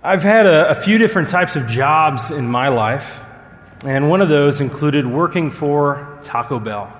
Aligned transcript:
I've 0.00 0.22
had 0.22 0.46
a, 0.46 0.70
a, 0.70 0.74
few 0.76 0.96
different 0.96 1.28
types 1.28 1.56
of 1.56 1.66
jobs 1.66 2.30
in 2.30 2.48
my 2.48 2.68
life, 2.68 3.20
and 3.84 4.08
one 4.08 4.20
of 4.20 4.28
those 4.28 4.60
included 4.60 5.04
working 5.04 5.50
for 5.50 6.20
Taco 6.22 6.60
Bell. 6.60 6.92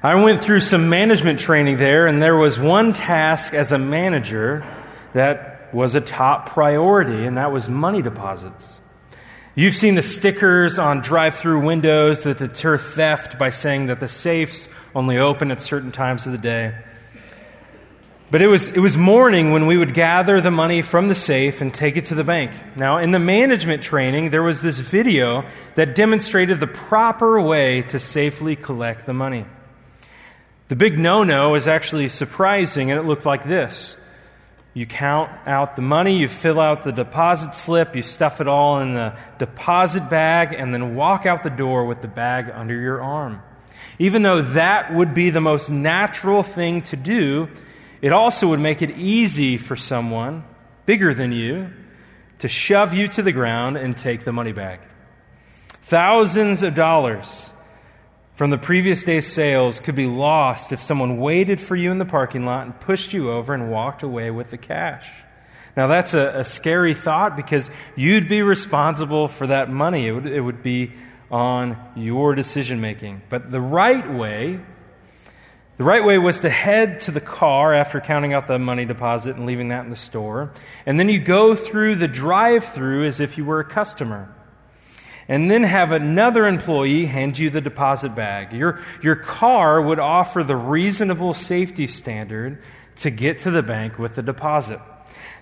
I 0.00 0.14
went 0.14 0.44
through 0.44 0.60
some 0.60 0.88
management 0.88 1.40
training 1.40 1.78
there, 1.78 2.06
and 2.06 2.22
there 2.22 2.36
was 2.36 2.56
one 2.56 2.92
task 2.92 3.52
as 3.52 3.72
a 3.72 3.78
manager 3.78 4.64
that 5.12 5.74
was 5.74 5.96
a 5.96 6.00
top 6.00 6.50
priority, 6.50 7.26
and 7.26 7.36
that 7.36 7.50
was 7.50 7.68
money 7.68 8.00
deposits. 8.00 8.78
You've 9.56 9.74
seen 9.74 9.96
the 9.96 10.04
stickers 10.04 10.78
on 10.78 11.00
drive 11.00 11.34
through 11.34 11.66
windows 11.66 12.22
that 12.22 12.38
deter 12.38 12.78
theft 12.78 13.40
by 13.40 13.50
saying 13.50 13.86
that 13.86 13.98
the 13.98 14.06
safes 14.06 14.68
only 14.94 15.18
open 15.18 15.50
at 15.50 15.60
certain 15.60 15.90
times 15.90 16.26
of 16.26 16.32
the 16.32 16.38
day. 16.38 16.76
But 18.28 18.42
it 18.42 18.48
was, 18.48 18.68
it 18.68 18.80
was 18.80 18.96
morning 18.96 19.52
when 19.52 19.66
we 19.66 19.78
would 19.78 19.94
gather 19.94 20.40
the 20.40 20.50
money 20.50 20.82
from 20.82 21.06
the 21.06 21.14
safe 21.14 21.60
and 21.60 21.72
take 21.72 21.96
it 21.96 22.06
to 22.06 22.16
the 22.16 22.24
bank. 22.24 22.50
Now, 22.76 22.98
in 22.98 23.12
the 23.12 23.20
management 23.20 23.82
training, 23.82 24.30
there 24.30 24.42
was 24.42 24.62
this 24.62 24.80
video 24.80 25.44
that 25.76 25.94
demonstrated 25.94 26.58
the 26.58 26.66
proper 26.66 27.40
way 27.40 27.82
to 27.82 28.00
safely 28.00 28.56
collect 28.56 29.06
the 29.06 29.12
money. 29.12 29.46
The 30.68 30.74
big 30.74 30.98
no 30.98 31.22
no 31.22 31.54
is 31.54 31.68
actually 31.68 32.08
surprising, 32.08 32.90
and 32.90 32.98
it 32.98 33.04
looked 33.04 33.26
like 33.26 33.44
this. 33.44 33.96
You 34.74 34.86
count 34.86 35.30
out 35.46 35.76
the 35.76 35.82
money, 35.82 36.18
you 36.18 36.26
fill 36.26 36.58
out 36.58 36.82
the 36.82 36.92
deposit 36.92 37.54
slip, 37.54 37.94
you 37.94 38.02
stuff 38.02 38.40
it 38.40 38.48
all 38.48 38.80
in 38.80 38.94
the 38.94 39.16
deposit 39.38 40.10
bag, 40.10 40.52
and 40.52 40.74
then 40.74 40.96
walk 40.96 41.26
out 41.26 41.44
the 41.44 41.50
door 41.50 41.84
with 41.84 42.02
the 42.02 42.08
bag 42.08 42.50
under 42.52 42.78
your 42.78 43.00
arm. 43.00 43.40
Even 44.00 44.22
though 44.22 44.42
that 44.42 44.92
would 44.92 45.14
be 45.14 45.30
the 45.30 45.40
most 45.40 45.70
natural 45.70 46.42
thing 46.42 46.82
to 46.82 46.96
do, 46.96 47.48
it 48.02 48.12
also 48.12 48.48
would 48.48 48.60
make 48.60 48.82
it 48.82 48.90
easy 48.98 49.56
for 49.56 49.76
someone 49.76 50.44
bigger 50.84 51.14
than 51.14 51.32
you 51.32 51.70
to 52.38 52.48
shove 52.48 52.94
you 52.94 53.08
to 53.08 53.22
the 53.22 53.32
ground 53.32 53.76
and 53.76 53.96
take 53.96 54.24
the 54.24 54.32
money 54.32 54.52
back. 54.52 54.80
Thousands 55.82 56.62
of 56.62 56.74
dollars 56.74 57.50
from 58.34 58.50
the 58.50 58.58
previous 58.58 59.02
day's 59.04 59.26
sales 59.26 59.80
could 59.80 59.94
be 59.94 60.06
lost 60.06 60.72
if 60.72 60.82
someone 60.82 61.18
waited 61.18 61.60
for 61.60 61.74
you 61.74 61.90
in 61.90 61.98
the 61.98 62.04
parking 62.04 62.44
lot 62.44 62.66
and 62.66 62.78
pushed 62.78 63.12
you 63.12 63.30
over 63.30 63.54
and 63.54 63.70
walked 63.70 64.02
away 64.02 64.30
with 64.30 64.50
the 64.50 64.58
cash. 64.58 65.08
Now, 65.76 65.86
that's 65.86 66.14
a, 66.14 66.40
a 66.40 66.44
scary 66.44 66.94
thought 66.94 67.36
because 67.36 67.70
you'd 67.96 68.28
be 68.28 68.42
responsible 68.42 69.28
for 69.28 69.46
that 69.46 69.70
money. 69.70 70.06
It 70.06 70.12
would, 70.12 70.26
it 70.26 70.40
would 70.40 70.62
be 70.62 70.92
on 71.30 71.78
your 71.96 72.34
decision 72.34 72.80
making. 72.80 73.22
But 73.28 73.50
the 73.50 73.60
right 73.60 74.10
way 74.10 74.60
the 75.76 75.84
right 75.84 76.04
way 76.04 76.16
was 76.16 76.40
to 76.40 76.48
head 76.48 77.00
to 77.02 77.10
the 77.10 77.20
car 77.20 77.74
after 77.74 78.00
counting 78.00 78.32
out 78.32 78.46
the 78.46 78.58
money 78.58 78.86
deposit 78.86 79.36
and 79.36 79.44
leaving 79.44 79.68
that 79.68 79.84
in 79.84 79.90
the 79.90 79.96
store. 79.96 80.52
And 80.86 80.98
then 80.98 81.10
you 81.10 81.20
go 81.20 81.54
through 81.54 81.96
the 81.96 82.08
drive 82.08 82.64
through 82.64 83.04
as 83.04 83.20
if 83.20 83.36
you 83.36 83.44
were 83.44 83.60
a 83.60 83.64
customer. 83.64 84.34
And 85.28 85.50
then 85.50 85.64
have 85.64 85.92
another 85.92 86.46
employee 86.46 87.06
hand 87.06 87.36
you 87.36 87.50
the 87.50 87.60
deposit 87.60 88.14
bag. 88.14 88.52
Your, 88.52 88.80
your 89.02 89.16
car 89.16 89.82
would 89.82 89.98
offer 89.98 90.44
the 90.44 90.56
reasonable 90.56 91.34
safety 91.34 91.88
standard 91.88 92.62
to 92.96 93.10
get 93.10 93.40
to 93.40 93.50
the 93.50 93.62
bank 93.62 93.98
with 93.98 94.14
the 94.14 94.22
deposit. 94.22 94.80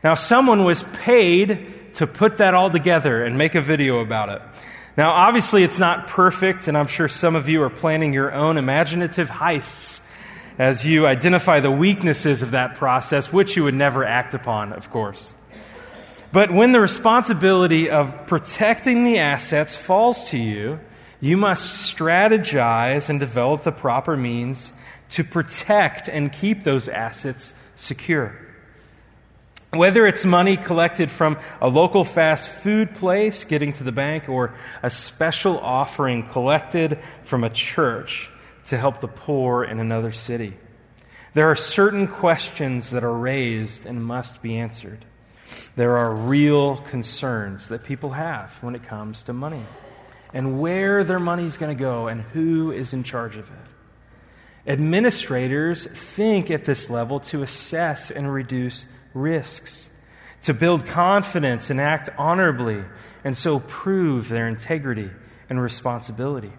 Now, 0.02 0.14
someone 0.14 0.64
was 0.64 0.82
paid 0.82 1.94
to 1.94 2.06
put 2.06 2.38
that 2.38 2.54
all 2.54 2.70
together 2.70 3.24
and 3.24 3.38
make 3.38 3.54
a 3.54 3.60
video 3.60 4.00
about 4.00 4.30
it. 4.30 4.42
Now, 4.96 5.12
obviously, 5.12 5.64
it's 5.64 5.78
not 5.78 6.06
perfect, 6.06 6.66
and 6.66 6.76
I'm 6.76 6.86
sure 6.86 7.08
some 7.08 7.36
of 7.36 7.48
you 7.48 7.62
are 7.62 7.70
planning 7.70 8.12
your 8.12 8.32
own 8.32 8.56
imaginative 8.56 9.28
heists 9.28 10.00
as 10.58 10.86
you 10.86 11.06
identify 11.06 11.60
the 11.60 11.70
weaknesses 11.70 12.42
of 12.42 12.52
that 12.52 12.76
process, 12.76 13.32
which 13.32 13.56
you 13.56 13.64
would 13.64 13.74
never 13.74 14.04
act 14.04 14.34
upon, 14.34 14.72
of 14.72 14.90
course. 14.90 15.34
But 16.32 16.50
when 16.50 16.72
the 16.72 16.80
responsibility 16.80 17.90
of 17.90 18.26
protecting 18.26 19.04
the 19.04 19.18
assets 19.18 19.76
falls 19.76 20.30
to 20.30 20.38
you, 20.38 20.80
you 21.20 21.36
must 21.36 21.96
strategize 21.96 23.08
and 23.08 23.18
develop 23.20 23.62
the 23.62 23.72
proper 23.72 24.16
means 24.16 24.72
to 25.10 25.24
protect 25.24 26.08
and 26.08 26.32
keep 26.32 26.64
those 26.64 26.88
assets 26.88 27.52
secure. 27.76 28.36
Whether 29.72 30.06
it's 30.06 30.24
money 30.24 30.56
collected 30.56 31.10
from 31.10 31.38
a 31.60 31.68
local 31.68 32.04
fast 32.04 32.48
food 32.48 32.94
place 32.94 33.44
getting 33.44 33.72
to 33.74 33.84
the 33.84 33.92
bank 33.92 34.28
or 34.28 34.54
a 34.82 34.90
special 34.90 35.58
offering 35.58 36.28
collected 36.28 36.98
from 37.24 37.42
a 37.42 37.50
church, 37.50 38.30
to 38.66 38.78
help 38.78 39.00
the 39.00 39.08
poor 39.08 39.64
in 39.64 39.80
another 39.80 40.12
city. 40.12 40.54
There 41.34 41.50
are 41.50 41.56
certain 41.56 42.06
questions 42.06 42.90
that 42.90 43.02
are 43.04 43.12
raised 43.12 43.86
and 43.86 44.04
must 44.04 44.40
be 44.40 44.56
answered. 44.56 45.04
There 45.76 45.96
are 45.96 46.14
real 46.14 46.76
concerns 46.76 47.68
that 47.68 47.84
people 47.84 48.10
have 48.10 48.50
when 48.62 48.74
it 48.74 48.84
comes 48.84 49.22
to 49.24 49.32
money 49.32 49.64
and 50.32 50.60
where 50.60 51.04
their 51.04 51.18
money 51.18 51.44
is 51.44 51.56
going 51.56 51.76
to 51.76 51.80
go 51.80 52.08
and 52.08 52.22
who 52.22 52.70
is 52.72 52.92
in 52.92 53.02
charge 53.02 53.36
of 53.36 53.50
it. 53.50 54.70
Administrators 54.72 55.86
think 55.86 56.50
at 56.50 56.64
this 56.64 56.88
level 56.88 57.20
to 57.20 57.42
assess 57.42 58.10
and 58.10 58.32
reduce 58.32 58.86
risks, 59.12 59.90
to 60.42 60.54
build 60.54 60.86
confidence 60.86 61.68
and 61.68 61.80
act 61.80 62.08
honorably, 62.16 62.82
and 63.24 63.36
so 63.36 63.60
prove 63.60 64.28
their 64.28 64.48
integrity 64.48 65.10
and 65.50 65.60
responsibility. 65.60 66.52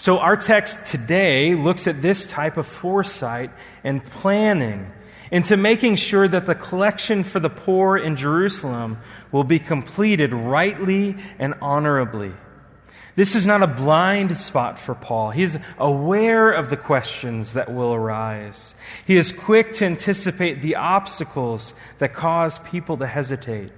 So, 0.00 0.18
our 0.18 0.38
text 0.38 0.86
today 0.86 1.54
looks 1.54 1.86
at 1.86 2.00
this 2.00 2.24
type 2.24 2.56
of 2.56 2.66
foresight 2.66 3.50
and 3.84 4.02
planning 4.02 4.90
into 5.30 5.58
making 5.58 5.96
sure 5.96 6.26
that 6.26 6.46
the 6.46 6.54
collection 6.54 7.22
for 7.22 7.38
the 7.38 7.50
poor 7.50 7.98
in 7.98 8.16
Jerusalem 8.16 8.96
will 9.30 9.44
be 9.44 9.58
completed 9.58 10.32
rightly 10.32 11.16
and 11.38 11.52
honorably. 11.60 12.32
This 13.14 13.34
is 13.34 13.44
not 13.44 13.62
a 13.62 13.66
blind 13.66 14.38
spot 14.38 14.78
for 14.78 14.94
Paul. 14.94 15.32
He 15.32 15.42
is 15.42 15.58
aware 15.76 16.50
of 16.50 16.70
the 16.70 16.78
questions 16.78 17.52
that 17.52 17.70
will 17.70 17.92
arise. 17.92 18.74
He 19.06 19.18
is 19.18 19.32
quick 19.32 19.74
to 19.74 19.84
anticipate 19.84 20.62
the 20.62 20.76
obstacles 20.76 21.74
that 21.98 22.14
cause 22.14 22.58
people 22.60 22.96
to 22.96 23.06
hesitate. 23.06 23.70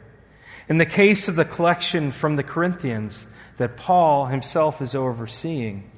In 0.69 0.78
the 0.78 0.87
case 0.87 1.27
of 1.27 1.34
the 1.34 1.44
collection 1.44 2.12
from 2.12 2.37
the 2.37 2.44
Corinthians 2.44 3.27
that 3.56 3.77
Paul 3.77 4.27
himself 4.27 4.81
is 4.81 4.94
overseeing, 4.94 5.89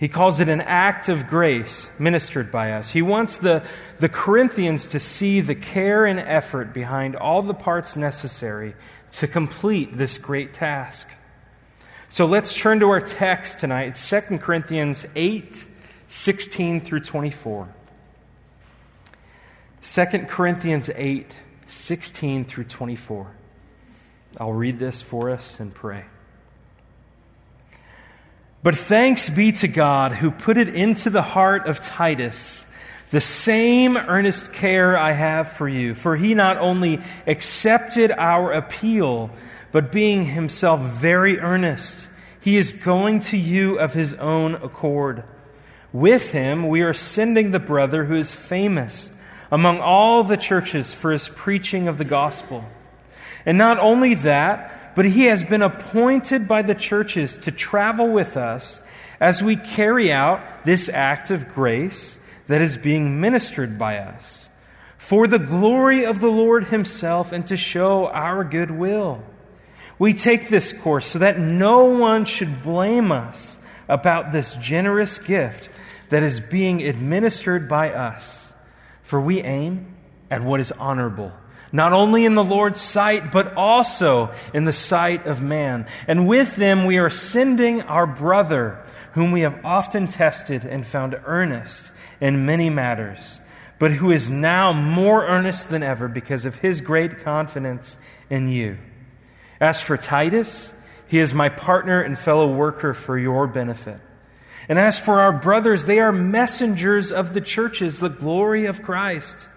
he 0.00 0.08
calls 0.08 0.40
it 0.40 0.48
an 0.48 0.62
act 0.62 1.10
of 1.10 1.26
grace 1.26 1.90
ministered 1.98 2.50
by 2.50 2.72
us. 2.72 2.88
He 2.88 3.02
wants 3.02 3.36
the, 3.36 3.62
the 3.98 4.08
Corinthians 4.08 4.86
to 4.88 4.98
see 4.98 5.42
the 5.42 5.54
care 5.54 6.06
and 6.06 6.18
effort 6.18 6.72
behind 6.72 7.16
all 7.16 7.42
the 7.42 7.52
parts 7.52 7.96
necessary 7.96 8.74
to 9.12 9.28
complete 9.28 9.98
this 9.98 10.16
great 10.16 10.54
task. 10.54 11.10
So 12.08 12.24
let's 12.24 12.54
turn 12.54 12.80
to 12.80 12.88
our 12.88 13.02
text 13.02 13.60
tonight. 13.60 13.88
It's 13.88 14.08
2 14.08 14.38
Corinthians 14.38 15.04
8 15.14 15.66
16 16.08 16.80
through 16.80 17.00
24. 17.00 17.68
2 19.82 20.04
Corinthians 20.28 20.88
8 20.94 21.36
16 21.66 22.46
through 22.46 22.64
24. 22.64 23.30
I'll 24.40 24.54
read 24.54 24.78
this 24.78 25.02
for 25.02 25.28
us 25.28 25.60
and 25.60 25.74
pray. 25.74 26.04
But 28.62 28.76
thanks 28.76 29.30
be 29.30 29.52
to 29.52 29.68
God 29.68 30.12
who 30.12 30.30
put 30.30 30.58
it 30.58 30.68
into 30.68 31.10
the 31.10 31.22
heart 31.22 31.66
of 31.66 31.80
Titus 31.80 32.66
the 33.10 33.20
same 33.20 33.96
earnest 33.96 34.52
care 34.52 34.96
I 34.96 35.12
have 35.12 35.52
for 35.52 35.68
you. 35.68 35.94
For 35.94 36.16
he 36.16 36.34
not 36.34 36.58
only 36.58 37.00
accepted 37.26 38.12
our 38.12 38.52
appeal, 38.52 39.30
but 39.72 39.92
being 39.92 40.24
himself 40.24 40.80
very 40.80 41.40
earnest, 41.40 42.08
he 42.40 42.56
is 42.56 42.72
going 42.72 43.20
to 43.20 43.36
you 43.36 43.78
of 43.78 43.94
his 43.94 44.14
own 44.14 44.54
accord. 44.54 45.24
With 45.92 46.30
him, 46.30 46.68
we 46.68 46.82
are 46.82 46.94
sending 46.94 47.50
the 47.50 47.58
brother 47.58 48.04
who 48.04 48.14
is 48.14 48.32
famous 48.32 49.10
among 49.50 49.80
all 49.80 50.22
the 50.22 50.36
churches 50.36 50.94
for 50.94 51.10
his 51.10 51.28
preaching 51.28 51.88
of 51.88 51.98
the 51.98 52.04
gospel. 52.04 52.64
And 53.44 53.58
not 53.58 53.78
only 53.78 54.14
that, 54.14 54.72
but 54.94 55.04
he 55.04 55.26
has 55.26 55.42
been 55.42 55.62
appointed 55.62 56.48
by 56.48 56.62
the 56.62 56.74
churches 56.74 57.38
to 57.38 57.50
travel 57.50 58.08
with 58.08 58.36
us 58.36 58.80
as 59.20 59.42
we 59.42 59.56
carry 59.56 60.12
out 60.12 60.64
this 60.64 60.88
act 60.88 61.30
of 61.30 61.48
grace 61.48 62.18
that 62.46 62.60
is 62.60 62.76
being 62.76 63.20
ministered 63.20 63.78
by 63.78 63.98
us 63.98 64.48
for 64.96 65.26
the 65.26 65.38
glory 65.38 66.04
of 66.04 66.20
the 66.20 66.30
Lord 66.30 66.64
Himself 66.64 67.32
and 67.32 67.46
to 67.48 67.56
show 67.56 68.06
our 68.08 68.44
goodwill. 68.44 69.22
We 69.98 70.14
take 70.14 70.48
this 70.48 70.72
course 70.72 71.06
so 71.06 71.18
that 71.20 71.38
no 71.38 71.98
one 71.98 72.24
should 72.24 72.62
blame 72.62 73.10
us 73.10 73.58
about 73.88 74.32
this 74.32 74.54
generous 74.54 75.18
gift 75.18 75.68
that 76.10 76.22
is 76.22 76.40
being 76.40 76.82
administered 76.82 77.68
by 77.68 77.92
us, 77.92 78.52
for 79.02 79.20
we 79.20 79.42
aim 79.42 79.94
at 80.30 80.42
what 80.42 80.60
is 80.60 80.72
honorable 80.72 81.32
not 81.72 81.92
only 81.92 82.24
in 82.24 82.34
the 82.34 82.44
Lord's 82.44 82.80
sight, 82.80 83.30
but 83.32 83.54
also 83.54 84.32
in 84.52 84.64
the 84.64 84.72
sight 84.72 85.26
of 85.26 85.40
man. 85.40 85.86
And 86.06 86.26
with 86.26 86.56
them 86.56 86.84
we 86.84 86.98
are 86.98 87.10
sending 87.10 87.82
our 87.82 88.06
brother, 88.06 88.84
whom 89.12 89.32
we 89.32 89.42
have 89.42 89.64
often 89.64 90.06
tested 90.06 90.64
and 90.64 90.86
found 90.86 91.20
earnest 91.24 91.92
in 92.20 92.44
many 92.46 92.70
matters, 92.70 93.40
but 93.78 93.92
who 93.92 94.10
is 94.10 94.28
now 94.28 94.72
more 94.72 95.26
earnest 95.26 95.70
than 95.70 95.82
ever 95.82 96.08
because 96.08 96.44
of 96.44 96.56
his 96.56 96.80
great 96.80 97.22
confidence 97.22 97.98
in 98.28 98.48
you. 98.48 98.78
As 99.60 99.80
for 99.80 99.96
Titus, 99.96 100.72
he 101.06 101.18
is 101.18 101.34
my 101.34 101.48
partner 101.48 102.00
and 102.00 102.18
fellow 102.18 102.52
worker 102.52 102.94
for 102.94 103.18
your 103.18 103.46
benefit. 103.46 103.98
And 104.68 104.78
as 104.78 104.98
for 104.98 105.20
our 105.20 105.32
brothers, 105.32 105.86
they 105.86 105.98
are 105.98 106.12
messengers 106.12 107.10
of 107.10 107.34
the 107.34 107.40
churches, 107.40 107.98
the 107.98 108.08
glory 108.08 108.66
of 108.66 108.82
Christ. 108.82 109.48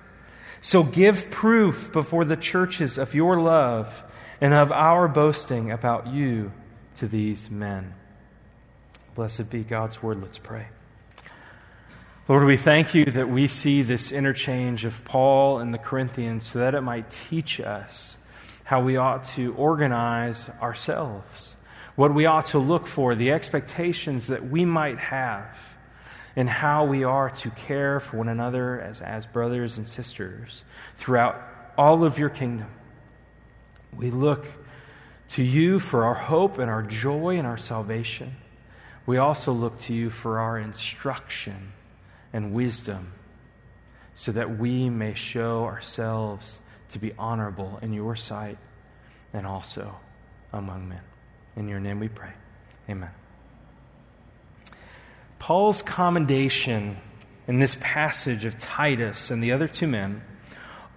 So 0.64 0.82
give 0.82 1.30
proof 1.30 1.92
before 1.92 2.24
the 2.24 2.38
churches 2.38 2.98
of 2.98 3.14
your 3.14 3.38
love 3.38 4.02
and 4.40 4.54
of 4.54 4.72
our 4.72 5.10
boasting 5.10 5.72
about 5.72 6.08
you 6.08 6.54
to 6.96 7.08
these 7.08 7.52
men. 7.52 7.94
Blessed 9.14 9.50
be 9.50 9.64
God's 9.64 10.02
word. 10.02 10.22
Let's 10.22 10.40
pray. 10.40 10.68
Lord, 12.30 12.46
we 12.46 12.56
thank 12.56 12.96
you 12.96 13.04
that 13.04 13.28
we 13.28 13.50
see 13.50 13.82
this 13.82 14.14
interchange 14.14 14.86
of 14.86 15.04
Paul 15.04 15.60
and 15.60 15.74
the 15.74 15.78
Corinthians 15.78 16.46
so 16.46 16.60
that 16.60 16.76
it 16.76 16.82
might 16.82 17.12
teach 17.12 17.60
us 17.60 18.18
how 18.64 18.82
we 18.82 18.96
ought 18.96 19.26
to 19.36 19.54
organize 19.56 20.50
ourselves, 20.62 21.58
what 21.98 22.14
we 22.14 22.26
ought 22.26 22.46
to 22.48 22.60
look 22.60 22.88
for, 22.88 23.16
the 23.16 23.32
expectations 23.32 24.28
that 24.28 24.50
we 24.50 24.64
might 24.64 25.00
have, 25.00 25.73
and 26.36 26.50
how 26.50 26.86
we 26.86 27.04
are 27.04 27.30
to 27.30 27.50
care 27.52 28.00
for 28.00 28.18
one 28.18 28.30
another 28.30 28.80
as, 28.82 29.02
as 29.02 29.26
brothers 29.26 29.78
and 29.78 29.88
sisters 29.88 30.64
throughout 30.96 31.42
all 31.78 32.04
of 32.04 32.18
your 32.18 32.30
kingdom. 32.30 32.68
We 33.96 34.10
look 34.10 34.46
to 35.30 35.44
you 35.44 35.80
for 35.80 36.06
our 36.06 36.16
hope 36.16 36.58
and 36.58 36.70
our 36.70 36.84
joy 36.84 37.38
and 37.38 37.48
our 37.48 37.58
salvation. 37.58 38.36
We 39.06 39.18
also 39.18 39.52
look 39.52 39.78
to 39.80 39.94
you 39.94 40.10
for 40.10 40.40
our 40.40 40.58
instruction 40.58 41.74
and 42.32 42.54
wisdom 42.54 43.14
so 44.16 44.32
that 44.32 44.58
we 44.58 44.90
may 44.90 45.14
show 45.14 45.66
ourselves 45.66 46.60
to 46.90 47.00
be 47.00 47.14
honorable 47.18 47.80
in 47.82 47.94
your 47.94 48.16
sight 48.16 48.58
and 49.34 49.46
also 49.46 49.96
among 50.52 50.90
men. 50.90 51.02
In 51.56 51.68
your 51.68 51.80
name 51.80 52.00
we 52.00 52.08
pray. 52.08 52.32
Amen. 52.90 53.23
Paul's 55.44 55.82
commendation 55.82 56.96
in 57.50 57.60
this 57.60 57.76
passage 57.82 58.46
of 58.46 58.58
Titus 58.58 59.30
and 59.30 59.44
the 59.44 59.52
other 59.52 59.68
two 59.68 59.88
men 59.88 60.22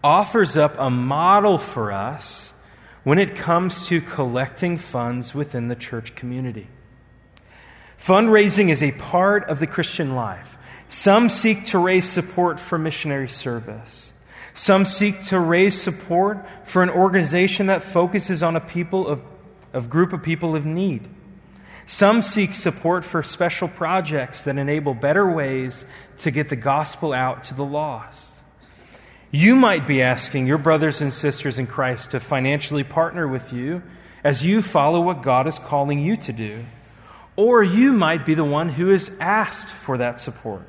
offers 0.05 0.57
up 0.57 0.77
a 0.79 0.89
model 0.89 1.59
for 1.59 1.91
us 1.91 2.55
when 3.03 3.19
it 3.19 3.35
comes 3.35 3.89
to 3.89 4.01
collecting 4.01 4.79
funds 4.79 5.35
within 5.35 5.67
the 5.67 5.75
church 5.75 6.15
community. 6.15 6.69
Fundraising 7.99 8.69
is 8.69 8.85
a 8.85 8.93
part 8.93 9.49
of 9.49 9.59
the 9.59 9.67
Christian 9.67 10.15
life. 10.15 10.57
Some 10.89 11.29
seek 11.29 11.65
to 11.65 11.79
raise 11.81 12.09
support 12.09 12.61
for 12.61 12.79
missionary 12.79 13.29
service. 13.29 14.13
Some 14.55 14.85
seek 14.85 15.23
to 15.23 15.41
raise 15.41 15.83
support 15.83 16.47
for 16.63 16.85
an 16.85 16.91
organization 16.91 17.67
that 17.67 17.83
focuses 17.83 18.45
on 18.45 18.55
a 18.55 18.61
people 18.61 19.09
of, 19.09 19.23
of 19.73 19.91
group 19.91 20.13
of 20.13 20.23
people 20.23 20.55
of 20.55 20.65
need. 20.65 21.09
Some 21.87 22.21
seek 22.21 22.55
support 22.55 23.05
for 23.05 23.23
special 23.23 23.69
projects 23.69 24.43
that 24.43 24.59
enable 24.59 24.93
better 24.93 25.31
ways 25.31 25.85
to 26.19 26.33
get 26.33 26.49
the 26.49 26.57
gospel 26.57 27.13
out 27.13 27.45
to 27.45 27.55
the 27.55 27.65
lost. 27.65 28.33
You 29.31 29.55
might 29.55 29.87
be 29.87 30.03
asking 30.03 30.49
your 30.49 30.59
brothers 30.59 31.01
and 31.01 31.13
sisters 31.13 31.59
in 31.59 31.69
Christ 31.69 32.11
to 32.11 32.21
financially 32.21 32.83
partner 32.83 33.29
with 33.29 33.53
you 33.53 33.83
as 34.25 34.45
you 34.45 34.63
follow 34.63 35.01
what 35.01 35.23
God 35.23 35.47
is 35.47 35.61
calling 35.61 36.01
you 36.01 36.17
to 36.17 36.33
do. 36.33 36.65
Or 37.37 37.63
you 37.63 37.93
might 37.93 38.27
be 38.27 38.35
the 38.35 38.45
one 38.45 38.69
who 38.69 38.91
is 38.91 39.17
asked 39.21 39.69
for 39.69 39.99
that 39.99 40.19
support. 40.19 40.67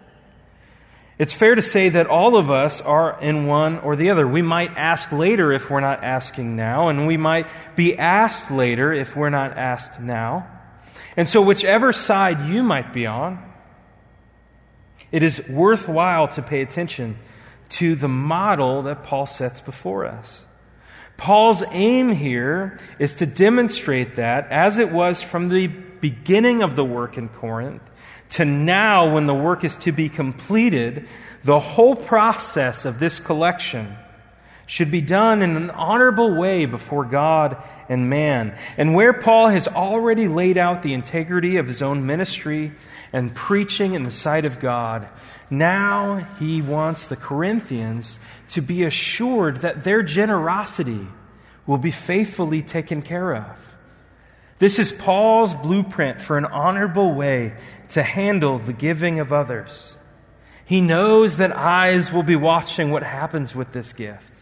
It's 1.18 1.34
fair 1.34 1.56
to 1.56 1.64
say 1.64 1.90
that 1.90 2.06
all 2.06 2.36
of 2.36 2.52
us 2.52 2.80
are 2.81 3.19
in 3.19 3.48
one 3.48 3.80
or 3.80 3.96
the 3.96 4.12
other. 4.12 4.28
We 4.28 4.44
might 4.44 4.78
ask 4.78 5.12
later 5.12 5.52
if 5.52 5.72
we're 5.72 5.80
not 5.80 6.04
asking 6.04 6.56
now, 6.56 6.90
and 6.90 7.08
we 7.08 7.18
might 7.18 7.48
be 7.75 7.98
asked 7.98 8.52
later 8.52 8.94
if 8.94 9.16
we're 9.16 9.31
not 9.31 9.58
asked 9.58 10.00
now. 10.00 10.46
And 11.18 11.28
so, 11.28 11.42
whichever 11.42 11.92
side 11.92 12.48
you 12.48 12.62
might 12.62 12.94
be 12.94 13.08
on, 13.08 13.44
it 15.12 15.24
is 15.24 15.48
worthwhile 15.50 16.28
to 16.30 16.44
pay 16.44 16.62
attention 16.62 17.18
to 17.69 17.96
the 17.96 18.08
model 18.08 18.84
that 18.84 19.04
Paul 19.04 19.25
sets 19.25 19.60
before 19.60 20.06
us. 20.06 20.46
Paul's 21.18 21.64
aim 21.72 22.12
here 22.12 22.80
is 23.00 23.16
to 23.16 23.25
demonstrate 23.25 24.18
that, 24.18 24.48
as 24.52 24.78
it 24.78 24.92
was 24.92 25.24
from 25.24 25.50
the 25.50 25.66
beginning 25.66 26.62
of 26.62 26.75
the 26.75 26.86
work 26.86 27.18
in 27.18 27.30
Corinth, 27.30 27.90
to 28.30 28.46
now, 28.46 29.14
when 29.14 29.25
the 29.25 29.34
work 29.34 29.64
is 29.64 29.75
to 29.78 29.92
be 29.92 30.10
completed, 30.10 31.08
the 31.44 31.60
whole 31.60 31.96
process 31.96 32.86
of 32.86 33.00
this 33.00 33.19
collection 33.19 33.96
should 34.68 34.92
be 34.92 35.02
done 35.02 35.42
in 35.42 35.56
an 35.56 35.72
honorable 35.72 36.36
way 36.36 36.66
before 36.66 37.06
God 37.06 37.58
and 37.89 38.10
man. 38.10 38.57
And 38.78 38.94
where 38.94 39.13
Paul 39.13 39.50
has 39.50 39.68
already 39.68 40.28
laid 40.28 40.57
out 40.57 40.84
the 40.84 40.94
integrity 40.94 41.57
of 41.57 41.68
his 41.68 41.81
own 41.81 42.06
ministry 42.06 42.72
and 43.13 43.34
preaching 43.34 43.94
in 43.94 44.04
the 44.04 44.12
sight 44.12 44.45
of 44.45 44.60
God, 44.60 45.10
now 45.50 46.28
he 46.39 46.62
wants 46.62 47.06
the 47.06 47.16
Corinthians 47.16 48.19
to 48.50 48.62
be 48.62 48.84
assured 48.84 49.57
that 49.57 49.84
their 49.84 50.04
generosity 50.04 51.07
will 51.66 51.78
be 51.78 51.92
faithfully 51.92 52.62
taken 52.62 53.01
care 53.01 53.36
of. 53.36 53.57
This 54.60 54.80
is 54.80 54.92
Paul's 54.92 55.54
blueprint 55.54 56.19
for 56.19 56.38
an 56.38 56.45
honorable 56.45 57.13
way 57.13 57.54
to 57.90 58.04
handle 58.04 58.57
the 58.57 58.74
giving 58.74 59.19
of 59.19 59.31
others. 59.31 59.98
He 60.66 60.81
knows 60.81 61.38
that 61.38 61.56
eyes 61.56 62.12
will 62.12 62.24
be 62.24 62.36
watching 62.36 62.92
what 62.92 63.04
happens 63.04 63.56
with 63.56 63.72
this 63.72 63.94
gift. 63.94 64.37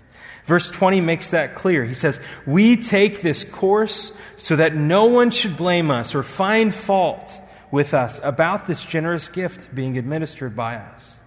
Verse 0.45 0.69
20 0.69 1.01
makes 1.01 1.31
that 1.31 1.55
clear. 1.55 1.83
He 1.83 1.95
says, 1.95 2.19
We 2.45 2.77
take 2.77 3.21
this 3.21 3.43
course 3.43 4.15
so 4.37 4.55
that 4.55 4.75
no 4.75 5.05
one 5.05 5.31
should 5.31 5.57
blame 5.57 5.89
us 5.89 6.13
or 6.13 6.23
find 6.23 6.73
fault 6.73 7.41
with 7.71 7.93
us 7.93 8.19
about 8.23 8.67
this 8.67 8.85
generous 8.85 9.27
gift 9.27 9.73
being 9.73 9.97
administered 9.97 10.55
by 10.55 10.75
us. 10.75 11.17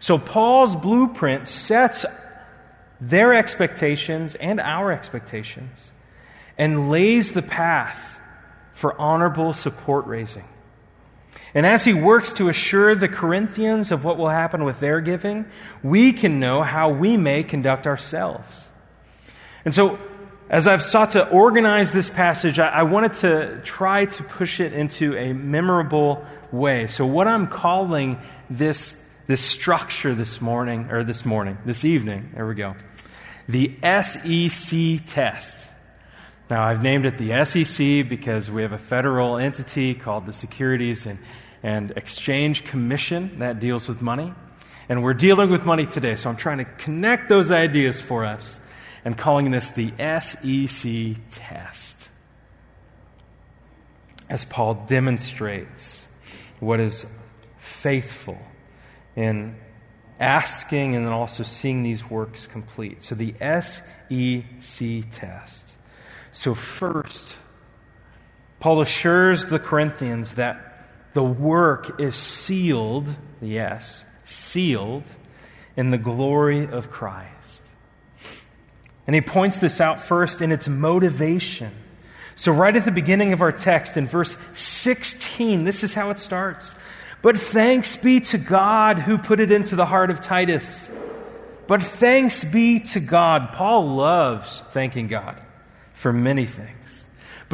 So, 0.00 0.18
Paul's 0.18 0.74
blueprint 0.74 1.48
sets 1.48 2.04
their 3.00 3.34
expectations 3.34 4.34
and 4.34 4.60
our 4.60 4.90
expectations 4.90 5.92
and 6.56 6.90
lays 6.90 7.32
the 7.32 7.42
path 7.42 8.18
for 8.72 8.98
honorable 9.00 9.52
support 9.52 10.06
raising. 10.06 10.44
And 11.54 11.64
as 11.64 11.84
he 11.84 11.94
works 11.94 12.32
to 12.34 12.48
assure 12.48 12.96
the 12.96 13.08
Corinthians 13.08 13.92
of 13.92 14.04
what 14.04 14.18
will 14.18 14.28
happen 14.28 14.64
with 14.64 14.80
their 14.80 15.00
giving, 15.00 15.46
we 15.84 16.12
can 16.12 16.40
know 16.40 16.62
how 16.62 16.88
we 16.90 17.16
may 17.16 17.44
conduct 17.44 17.86
ourselves. 17.86 18.68
And 19.64 19.72
so, 19.72 19.98
as 20.50 20.66
I've 20.66 20.82
sought 20.82 21.12
to 21.12 21.26
organize 21.28 21.92
this 21.92 22.10
passage, 22.10 22.58
I, 22.58 22.68
I, 22.68 22.82
wanted 22.82 23.14
to 23.14 23.60
try 23.64 24.04
to 24.04 24.22
push 24.24 24.60
it 24.60 24.72
into 24.72 25.16
a 25.16 25.32
memorable 25.32 26.24
way. 26.52 26.86
So, 26.88 27.06
what 27.06 27.28
I'm 27.28 27.46
calling 27.46 28.18
this, 28.50 29.00
this 29.26 29.40
structure 29.40 30.14
this 30.14 30.40
morning, 30.40 30.90
or 30.90 31.04
this 31.04 31.24
morning, 31.24 31.56
this 31.64 31.84
evening, 31.84 32.30
there 32.34 32.46
we 32.46 32.56
go, 32.56 32.74
the 33.48 33.74
SEC 33.80 35.06
test. 35.06 35.70
Now, 36.50 36.64
I've 36.64 36.82
named 36.82 37.06
it 37.06 37.16
the 37.16 37.44
SEC 37.46 38.06
because 38.06 38.50
we 38.50 38.62
have 38.62 38.72
a 38.72 38.78
federal 38.78 39.38
entity 39.38 39.94
called 39.94 40.26
the 40.26 40.32
Securities 40.32 41.06
and, 41.06 41.18
and 41.64 41.92
Exchange 41.92 42.64
Commission 42.66 43.38
that 43.38 43.58
deals 43.58 43.88
with 43.88 44.02
money. 44.02 44.32
And 44.88 45.02
we're 45.02 45.14
dealing 45.14 45.50
with 45.50 45.64
money 45.64 45.86
today, 45.86 46.14
so 46.14 46.28
I'm 46.28 46.36
trying 46.36 46.58
to 46.58 46.64
connect 46.64 47.30
those 47.30 47.50
ideas 47.50 48.00
for 48.00 48.26
us 48.26 48.60
and 49.02 49.16
calling 49.16 49.50
this 49.50 49.70
the 49.70 49.90
SEC 49.98 51.16
test. 51.30 52.08
As 54.28 54.44
Paul 54.44 54.74
demonstrates 54.86 56.06
what 56.60 56.80
is 56.80 57.06
faithful 57.58 58.38
in 59.16 59.56
asking 60.20 60.96
and 60.96 61.06
then 61.06 61.12
also 61.14 61.42
seeing 61.42 61.82
these 61.82 62.08
works 62.10 62.46
complete. 62.46 63.02
So, 63.02 63.14
the 63.14 63.34
SEC 63.40 65.10
test. 65.10 65.76
So, 66.32 66.54
first, 66.54 67.36
Paul 68.60 68.82
assures 68.82 69.46
the 69.46 69.58
Corinthians 69.58 70.34
that 70.34 70.73
the 71.14 71.24
work 71.24 72.00
is 72.00 72.14
sealed, 72.14 73.14
yes, 73.40 74.04
sealed 74.24 75.04
in 75.76 75.90
the 75.90 75.98
glory 75.98 76.66
of 76.66 76.90
Christ. 76.90 77.62
And 79.06 79.14
he 79.14 79.20
points 79.20 79.58
this 79.58 79.80
out 79.80 80.00
first 80.00 80.42
in 80.42 80.52
its 80.52 80.68
motivation. 80.68 81.70
So, 82.36 82.52
right 82.52 82.74
at 82.74 82.84
the 82.84 82.90
beginning 82.90 83.32
of 83.32 83.42
our 83.42 83.52
text, 83.52 83.96
in 83.96 84.06
verse 84.06 84.36
16, 84.54 85.64
this 85.64 85.84
is 85.84 85.94
how 85.94 86.10
it 86.10 86.18
starts. 86.18 86.74
But 87.22 87.38
thanks 87.38 87.96
be 87.96 88.20
to 88.20 88.38
God 88.38 88.98
who 88.98 89.16
put 89.18 89.40
it 89.40 89.50
into 89.50 89.76
the 89.76 89.86
heart 89.86 90.10
of 90.10 90.20
Titus. 90.20 90.90
But 91.66 91.82
thanks 91.82 92.44
be 92.44 92.80
to 92.80 93.00
God. 93.00 93.52
Paul 93.52 93.94
loves 93.94 94.60
thanking 94.70 95.06
God 95.06 95.40
for 95.94 96.12
many 96.12 96.44
things. 96.44 97.03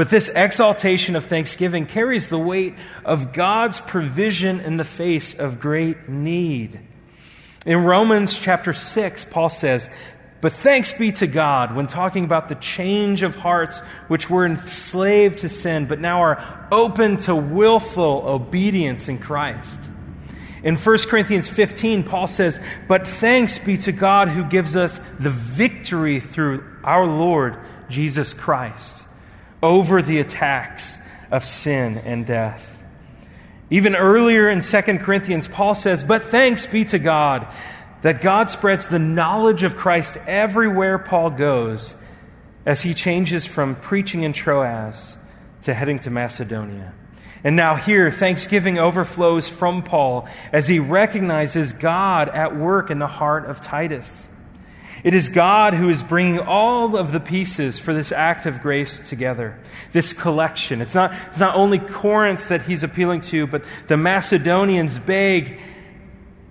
But 0.00 0.08
this 0.08 0.30
exaltation 0.34 1.14
of 1.14 1.26
thanksgiving 1.26 1.84
carries 1.84 2.30
the 2.30 2.38
weight 2.38 2.74
of 3.04 3.34
God's 3.34 3.82
provision 3.82 4.60
in 4.60 4.78
the 4.78 4.82
face 4.82 5.38
of 5.38 5.60
great 5.60 6.08
need. 6.08 6.80
In 7.66 7.84
Romans 7.84 8.38
chapter 8.38 8.72
6, 8.72 9.26
Paul 9.26 9.50
says, 9.50 9.90
But 10.40 10.54
thanks 10.54 10.94
be 10.94 11.12
to 11.12 11.26
God 11.26 11.76
when 11.76 11.86
talking 11.86 12.24
about 12.24 12.48
the 12.48 12.54
change 12.54 13.22
of 13.22 13.36
hearts 13.36 13.80
which 14.08 14.30
were 14.30 14.46
enslaved 14.46 15.40
to 15.40 15.50
sin, 15.50 15.84
but 15.84 16.00
now 16.00 16.22
are 16.22 16.68
open 16.72 17.18
to 17.18 17.36
willful 17.36 18.22
obedience 18.26 19.06
in 19.06 19.18
Christ. 19.18 19.78
In 20.62 20.76
1 20.76 20.98
Corinthians 21.10 21.46
15, 21.46 22.04
Paul 22.04 22.26
says, 22.26 22.58
But 22.88 23.06
thanks 23.06 23.58
be 23.58 23.76
to 23.76 23.92
God 23.92 24.28
who 24.28 24.44
gives 24.44 24.76
us 24.76 24.98
the 25.18 25.28
victory 25.28 26.20
through 26.20 26.64
our 26.84 27.04
Lord 27.04 27.58
Jesus 27.90 28.32
Christ 28.32 29.04
over 29.62 30.02
the 30.02 30.18
attacks 30.20 30.98
of 31.30 31.44
sin 31.44 31.98
and 31.98 32.26
death. 32.26 32.82
Even 33.70 33.94
earlier 33.94 34.48
in 34.48 34.60
2 34.62 34.82
Corinthians, 34.98 35.46
Paul 35.46 35.74
says, 35.74 36.02
But 36.02 36.22
thanks 36.24 36.66
be 36.66 36.84
to 36.86 36.98
God 36.98 37.46
that 38.02 38.20
God 38.20 38.50
spreads 38.50 38.88
the 38.88 38.98
knowledge 38.98 39.62
of 39.62 39.76
Christ 39.76 40.16
everywhere 40.26 40.98
Paul 40.98 41.30
goes 41.30 41.94
as 42.66 42.80
he 42.82 42.94
changes 42.94 43.46
from 43.46 43.76
preaching 43.76 44.22
in 44.22 44.32
Troas 44.32 45.16
to 45.62 45.74
heading 45.74 45.98
to 46.00 46.10
Macedonia. 46.10 46.94
And 47.42 47.56
now, 47.56 47.76
here, 47.76 48.10
thanksgiving 48.10 48.78
overflows 48.78 49.48
from 49.48 49.82
Paul 49.82 50.28
as 50.52 50.68
he 50.68 50.78
recognizes 50.78 51.72
God 51.72 52.28
at 52.28 52.56
work 52.56 52.90
in 52.90 52.98
the 52.98 53.06
heart 53.06 53.46
of 53.46 53.60
Titus. 53.60 54.28
It 55.02 55.14
is 55.14 55.30
God 55.30 55.72
who 55.72 55.88
is 55.88 56.02
bringing 56.02 56.40
all 56.40 56.94
of 56.96 57.10
the 57.10 57.20
pieces 57.20 57.78
for 57.78 57.94
this 57.94 58.12
act 58.12 58.44
of 58.44 58.60
grace 58.60 59.00
together, 59.00 59.58
this 59.92 60.12
collection. 60.12 60.82
It's 60.82 60.94
not, 60.94 61.12
it's 61.30 61.40
not 61.40 61.56
only 61.56 61.78
Corinth 61.78 62.48
that 62.48 62.62
he's 62.62 62.82
appealing 62.82 63.22
to, 63.22 63.46
but 63.46 63.64
the 63.86 63.96
Macedonians 63.96 64.98
beg 64.98 65.58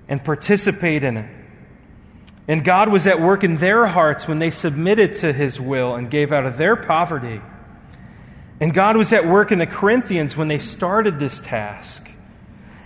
and 0.08 0.24
participate 0.24 1.04
in 1.04 1.18
it. 1.18 1.30
And 2.48 2.66
God 2.66 2.90
was 2.90 3.06
at 3.06 3.22
work 3.22 3.44
in 3.44 3.58
their 3.58 3.86
hearts 3.86 4.28
when 4.28 4.40
they 4.40 4.50
submitted 4.50 5.16
to 5.18 5.32
his 5.32 5.62
will 5.62 5.94
and 5.94 6.10
gave 6.10 6.32
out 6.32 6.48
of 6.48 6.58
their 6.58 6.76
poverty. 6.76 7.42
And 8.60 8.74
God 8.74 8.98
was 8.98 9.14
at 9.14 9.28
work 9.28 9.52
in 9.52 9.60
the 9.60 9.68
Corinthians 9.68 10.36
when 10.36 10.48
they 10.48 10.58
started 10.58 11.20
this 11.20 11.40
task, 11.40 12.10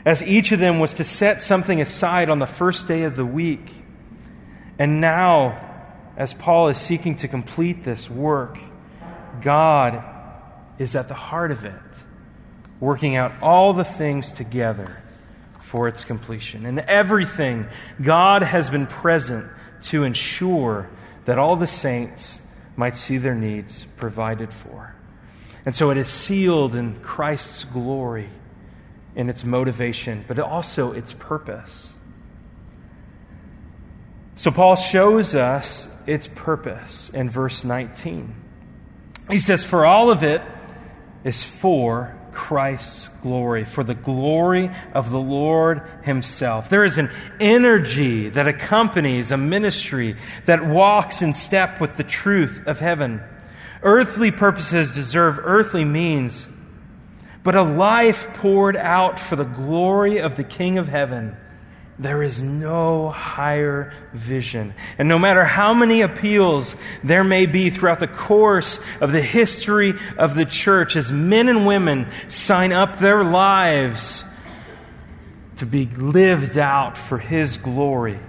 as 0.03 0.21
each 0.21 0.51
of 0.51 0.59
them 0.59 0.79
was 0.79 0.93
to 0.95 1.05
set 1.05 1.41
something 1.41 1.79
aside 1.79 2.29
on 2.29 2.39
the 2.39 2.45
first 2.45 2.89
day 2.89 3.03
of 3.03 3.15
the 3.15 3.25
week 3.25 3.82
and 4.83 4.99
now, 4.99 5.57
as 6.17 6.33
Paul 6.33 6.67
is 6.67 6.77
seeking 6.77 7.15
to 7.15 7.29
complete 7.29 7.85
this 7.85 8.09
work, 8.09 8.59
God 9.39 10.03
is 10.77 10.93
at 10.97 11.07
the 11.07 11.13
heart 11.13 11.51
of 11.51 11.63
it, 11.63 11.71
working 12.81 13.15
out 13.15 13.31
all 13.41 13.71
the 13.71 13.85
things 13.85 14.33
together 14.33 15.01
for 15.57 15.87
its 15.87 16.03
completion. 16.03 16.65
And 16.65 16.81
everything, 16.81 17.67
God 18.01 18.43
has 18.43 18.69
been 18.69 18.85
present 18.85 19.49
to 19.83 20.03
ensure 20.03 20.89
that 21.23 21.39
all 21.39 21.55
the 21.55 21.65
saints 21.65 22.41
might 22.75 22.97
see 22.97 23.17
their 23.17 23.35
needs 23.35 23.85
provided 23.95 24.51
for. 24.51 24.93
And 25.65 25.73
so 25.73 25.91
it 25.91 25.97
is 25.97 26.09
sealed 26.09 26.75
in 26.75 26.99
Christ's 26.99 27.63
glory 27.63 28.27
in 29.15 29.29
its 29.29 29.45
motivation, 29.45 30.25
but 30.27 30.37
also 30.39 30.91
its 30.91 31.13
purpose. 31.13 31.93
So 34.35 34.51
Paul 34.51 34.75
shows 34.75 35.35
us 35.35 35.87
its 36.07 36.27
purpose 36.27 37.09
in 37.09 37.29
verse 37.29 37.63
19. 37.63 38.35
He 39.29 39.39
says, 39.39 39.63
For 39.63 39.85
all 39.85 40.11
of 40.11 40.23
it 40.23 40.41
is 41.23 41.43
for 41.43 42.17
Christ's 42.31 43.09
glory, 43.21 43.63
for 43.63 43.83
the 43.83 43.93
glory 43.93 44.71
of 44.93 45.11
the 45.11 45.19
Lord 45.19 45.83
Himself. 46.03 46.69
There 46.69 46.83
is 46.83 46.97
an 46.97 47.11
energy 47.39 48.29
that 48.29 48.47
accompanies 48.47 49.31
a 49.31 49.37
ministry 49.37 50.17
that 50.45 50.65
walks 50.65 51.21
in 51.21 51.35
step 51.35 51.79
with 51.79 51.95
the 51.95 52.03
truth 52.03 52.63
of 52.65 52.79
heaven. 52.79 53.21
Earthly 53.83 54.31
purposes 54.31 54.91
deserve 54.91 55.39
earthly 55.43 55.85
means, 55.85 56.47
but 57.43 57.55
a 57.55 57.61
life 57.61 58.33
poured 58.33 58.75
out 58.75 59.19
for 59.19 59.35
the 59.35 59.43
glory 59.43 60.19
of 60.19 60.35
the 60.35 60.43
King 60.43 60.77
of 60.77 60.87
heaven 60.87 61.37
there 61.99 62.23
is 62.23 62.41
no 62.41 63.09
higher 63.09 63.93
vision. 64.13 64.73
And 64.97 65.07
no 65.07 65.19
matter 65.19 65.45
how 65.45 65.73
many 65.73 66.01
appeals 66.01 66.75
there 67.03 67.23
may 67.23 67.45
be 67.45 67.69
throughout 67.69 67.99
the 67.99 68.07
course 68.07 68.79
of 68.99 69.11
the 69.11 69.21
history 69.21 69.93
of 70.17 70.33
the 70.35 70.45
church, 70.45 70.95
as 70.95 71.11
men 71.11 71.49
and 71.49 71.67
women 71.67 72.07
sign 72.29 72.71
up 72.71 72.97
their 72.97 73.23
lives 73.23 74.23
to 75.57 75.65
be 75.65 75.85
lived 75.85 76.57
out 76.57 76.97
for 76.97 77.19
His 77.19 77.57
glory, 77.57 78.19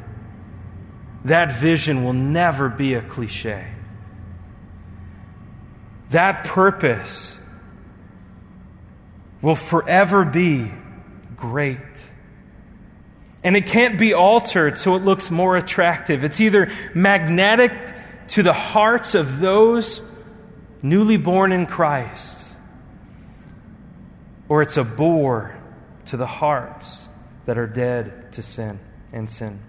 that 1.24 1.52
vision 1.52 2.04
will 2.04 2.12
never 2.12 2.68
be 2.68 2.94
a 2.94 3.00
cliche. 3.00 3.66
That 6.10 6.44
purpose 6.44 7.40
will 9.40 9.56
forever 9.56 10.24
be 10.24 10.70
great. 11.34 11.78
And 13.44 13.56
it 13.56 13.66
can't 13.66 13.98
be 13.98 14.14
altered 14.14 14.78
so 14.78 14.96
it 14.96 15.04
looks 15.04 15.30
more 15.30 15.56
attractive. 15.56 16.24
It's 16.24 16.40
either 16.40 16.72
magnetic 16.94 17.72
to 18.28 18.42
the 18.42 18.54
hearts 18.54 19.14
of 19.14 19.38
those 19.38 20.00
newly 20.82 21.18
born 21.18 21.52
in 21.52 21.66
Christ, 21.66 22.42
or 24.48 24.62
it's 24.62 24.78
a 24.78 24.84
bore 24.84 25.56
to 26.06 26.16
the 26.16 26.26
hearts 26.26 27.06
that 27.44 27.58
are 27.58 27.66
dead 27.66 28.32
to 28.32 28.42
sin 28.42 28.80
and 29.12 29.30
sin. 29.30 29.60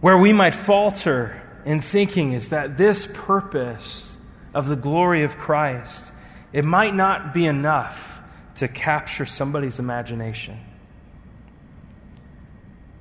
Where 0.00 0.16
we 0.16 0.32
might 0.32 0.54
falter 0.54 1.42
in 1.64 1.80
thinking 1.80 2.32
is 2.32 2.50
that 2.50 2.76
this 2.76 3.10
purpose 3.12 4.16
of 4.54 4.68
the 4.68 4.76
glory 4.76 5.24
of 5.24 5.38
Christ, 5.38 6.12
it 6.52 6.64
might 6.64 6.94
not 6.94 7.34
be 7.34 7.46
enough 7.46 8.17
to 8.58 8.68
capture 8.68 9.26
somebody's 9.26 9.78
imagination. 9.78 10.58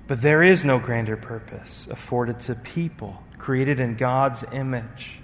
But 0.07 0.21
there 0.21 0.43
is 0.43 0.63
no 0.63 0.79
grander 0.79 1.17
purpose 1.17 1.87
afforded 1.89 2.39
to 2.41 2.55
people 2.55 3.21
created 3.37 3.79
in 3.79 3.95
God's 3.95 4.43
image. 4.51 5.19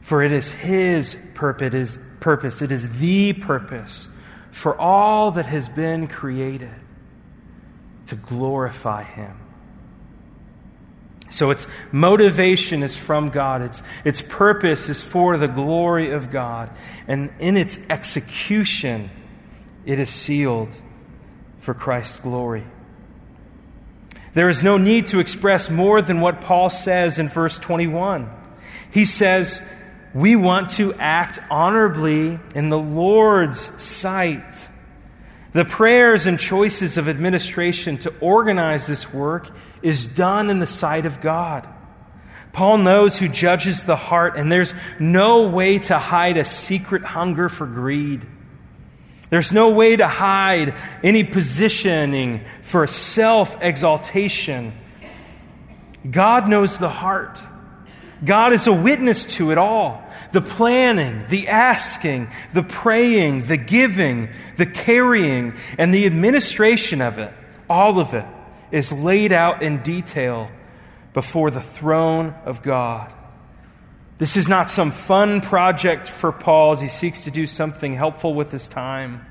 For 0.00 0.22
it 0.22 0.32
is 0.32 0.50
His 0.50 1.16
purpose, 1.34 2.62
it 2.62 2.72
is 2.72 2.98
the 2.98 3.32
purpose 3.34 4.08
for 4.50 4.78
all 4.78 5.32
that 5.32 5.46
has 5.46 5.68
been 5.68 6.08
created 6.08 6.74
to 8.06 8.14
glorify 8.16 9.02
Him. 9.02 9.36
So 11.30 11.50
its 11.50 11.66
motivation 11.92 12.82
is 12.82 12.96
from 12.96 13.28
God. 13.28 13.62
Its, 13.62 13.82
its 14.04 14.22
purpose 14.22 14.88
is 14.88 15.02
for 15.02 15.36
the 15.36 15.46
glory 15.46 16.10
of 16.10 16.30
God. 16.30 16.70
And 17.06 17.30
in 17.38 17.56
its 17.56 17.78
execution, 17.90 19.10
it 19.84 19.98
is 19.98 20.10
sealed 20.10 20.80
for 21.60 21.74
Christ's 21.74 22.20
glory. 22.20 22.64
There 24.34 24.48
is 24.48 24.62
no 24.62 24.78
need 24.78 25.08
to 25.08 25.18
express 25.18 25.70
more 25.70 26.00
than 26.00 26.20
what 26.20 26.40
Paul 26.40 26.70
says 26.70 27.18
in 27.18 27.28
verse 27.28 27.58
21. 27.58 28.30
He 28.90 29.04
says, 29.04 29.62
We 30.14 30.36
want 30.36 30.70
to 30.72 30.94
act 30.94 31.40
honorably 31.50 32.38
in 32.54 32.68
the 32.68 32.78
Lord's 32.78 33.60
sight. 33.82 34.68
The 35.58 35.64
prayers 35.64 36.26
and 36.26 36.38
choices 36.38 36.98
of 36.98 37.08
administration 37.08 37.98
to 37.98 38.14
organize 38.20 38.86
this 38.86 39.12
work 39.12 39.50
is 39.82 40.06
done 40.06 40.50
in 40.50 40.60
the 40.60 40.68
sight 40.68 41.04
of 41.04 41.20
God. 41.20 41.68
Paul 42.52 42.78
knows 42.78 43.18
who 43.18 43.26
judges 43.26 43.82
the 43.82 43.96
heart, 43.96 44.36
and 44.36 44.52
there's 44.52 44.72
no 45.00 45.48
way 45.48 45.80
to 45.80 45.98
hide 45.98 46.36
a 46.36 46.44
secret 46.44 47.02
hunger 47.02 47.48
for 47.48 47.66
greed. 47.66 48.24
There's 49.30 49.52
no 49.52 49.70
way 49.70 49.96
to 49.96 50.06
hide 50.06 50.76
any 51.02 51.24
positioning 51.24 52.44
for 52.62 52.86
self 52.86 53.60
exaltation. 53.60 54.72
God 56.08 56.48
knows 56.48 56.78
the 56.78 56.88
heart. 56.88 57.42
God 58.24 58.52
is 58.52 58.66
a 58.66 58.72
witness 58.72 59.26
to 59.36 59.52
it 59.52 59.58
all. 59.58 60.02
The 60.32 60.40
planning, 60.40 61.26
the 61.28 61.48
asking, 61.48 62.28
the 62.52 62.62
praying, 62.62 63.46
the 63.46 63.56
giving, 63.56 64.30
the 64.56 64.66
carrying, 64.66 65.54
and 65.78 65.94
the 65.94 66.06
administration 66.06 67.00
of 67.00 67.18
it, 67.18 67.32
all 67.70 68.00
of 68.00 68.14
it 68.14 68.26
is 68.70 68.92
laid 68.92 69.32
out 69.32 69.62
in 69.62 69.82
detail 69.82 70.50
before 71.14 71.50
the 71.50 71.60
throne 71.60 72.34
of 72.44 72.62
God. 72.62 73.14
This 74.18 74.36
is 74.36 74.48
not 74.48 74.68
some 74.68 74.90
fun 74.90 75.40
project 75.40 76.08
for 76.08 76.32
Paul 76.32 76.72
as 76.72 76.80
he 76.80 76.88
seeks 76.88 77.24
to 77.24 77.30
do 77.30 77.46
something 77.46 77.94
helpful 77.94 78.34
with 78.34 78.50
his 78.50 78.66
time, 78.66 79.24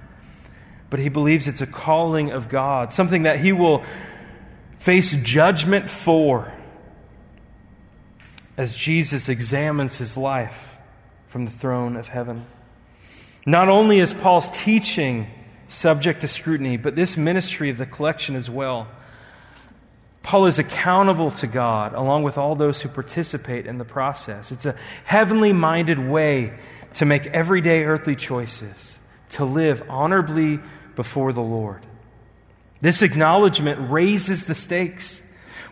but 0.89 0.99
he 0.99 1.09
believes 1.09 1.47
it's 1.47 1.61
a 1.61 1.67
calling 1.67 2.31
of 2.31 2.47
God, 2.47 2.93
something 2.93 3.23
that 3.23 3.39
he 3.39 3.51
will 3.51 3.83
face 4.77 5.11
judgment 5.11 5.89
for 5.89 6.53
as 8.57 8.75
Jesus 8.75 9.29
examines 9.29 9.97
his 9.97 10.17
life 10.17 10.77
from 11.27 11.45
the 11.45 11.51
throne 11.51 11.95
of 11.95 12.07
heaven. 12.07 12.45
Not 13.45 13.69
only 13.69 13.99
is 13.99 14.13
Paul's 14.13 14.49
teaching 14.49 15.27
subject 15.67 16.21
to 16.21 16.27
scrutiny, 16.27 16.77
but 16.77 16.95
this 16.95 17.15
ministry 17.15 17.69
of 17.69 17.77
the 17.77 17.85
collection 17.85 18.35
as 18.35 18.49
well. 18.49 18.87
Paul 20.23 20.47
is 20.47 20.59
accountable 20.59 21.31
to 21.31 21.47
God 21.47 21.93
along 21.93 22.23
with 22.23 22.37
all 22.37 22.55
those 22.55 22.81
who 22.81 22.89
participate 22.89 23.65
in 23.65 23.77
the 23.77 23.85
process. 23.85 24.51
It's 24.51 24.65
a 24.65 24.75
heavenly 25.05 25.53
minded 25.53 25.99
way 25.99 26.57
to 26.95 27.05
make 27.05 27.27
everyday 27.27 27.83
earthly 27.83 28.15
choices, 28.15 28.97
to 29.31 29.45
live 29.45 29.83
honorably 29.89 30.59
before 30.95 31.31
the 31.31 31.41
Lord. 31.41 31.85
This 32.81 33.01
acknowledgement 33.01 33.89
raises 33.89 34.45
the 34.45 34.55
stakes. 34.55 35.21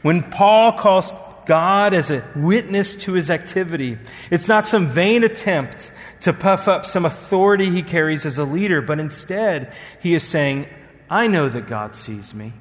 When 0.01 0.23
Paul 0.23 0.73
calls 0.73 1.11
God 1.45 1.93
as 1.93 2.09
a 2.11 2.25
witness 2.35 2.95
to 3.03 3.13
his 3.13 3.29
activity, 3.29 3.97
it's 4.31 4.47
not 4.47 4.67
some 4.67 4.87
vain 4.87 5.23
attempt 5.23 5.91
to 6.21 6.33
puff 6.33 6.67
up 6.67 6.85
some 6.85 7.05
authority 7.05 7.69
he 7.69 7.83
carries 7.83 8.25
as 8.25 8.37
a 8.37 8.43
leader, 8.43 8.81
but 8.81 8.99
instead 8.99 9.73
he 10.01 10.15
is 10.15 10.23
saying, 10.23 10.67
I 11.09 11.27
know 11.27 11.49
that 11.49 11.67
God 11.67 11.95
sees 11.95 12.33
me. 12.33 12.53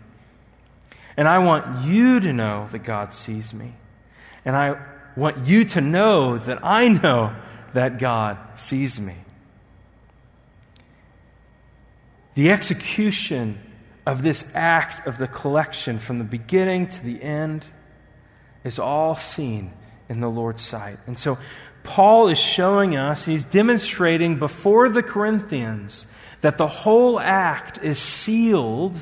And 1.16 1.28
I 1.28 1.38
want 1.38 1.84
you 1.84 2.20
to 2.20 2.32
know 2.32 2.68
that 2.72 2.80
God 2.80 3.14
sees 3.14 3.54
me. 3.54 3.74
And 4.44 4.56
I 4.56 4.78
want 5.16 5.46
you 5.46 5.64
to 5.64 5.80
know 5.80 6.38
that 6.38 6.64
I 6.64 6.88
know 6.88 7.34
that 7.72 7.98
God 7.98 8.38
sees 8.56 9.00
me. 9.00 9.14
The 12.34 12.50
execution 12.50 13.60
of 14.06 14.22
this 14.22 14.44
act 14.54 15.06
of 15.06 15.18
the 15.18 15.28
collection 15.28 15.98
from 15.98 16.18
the 16.18 16.24
beginning 16.24 16.88
to 16.88 17.04
the 17.04 17.22
end 17.22 17.64
is 18.64 18.78
all 18.78 19.14
seen 19.14 19.70
in 20.08 20.20
the 20.20 20.28
Lord's 20.28 20.62
sight. 20.62 20.98
And 21.06 21.18
so 21.18 21.38
Paul 21.82 22.28
is 22.28 22.38
showing 22.38 22.96
us, 22.96 23.24
he's 23.24 23.44
demonstrating 23.44 24.38
before 24.38 24.88
the 24.88 25.02
Corinthians 25.02 26.06
that 26.40 26.58
the 26.58 26.66
whole 26.66 27.20
act 27.20 27.82
is 27.82 27.98
sealed 27.98 28.98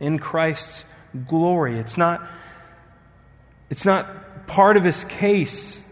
in 0.00 0.18
Christ's 0.18 0.86
glory. 1.28 1.78
It's 1.78 1.96
not, 1.96 2.26
it's 3.70 3.84
not 3.84 4.46
part 4.46 4.76
of 4.76 4.84
his 4.84 5.04
case 5.04 5.82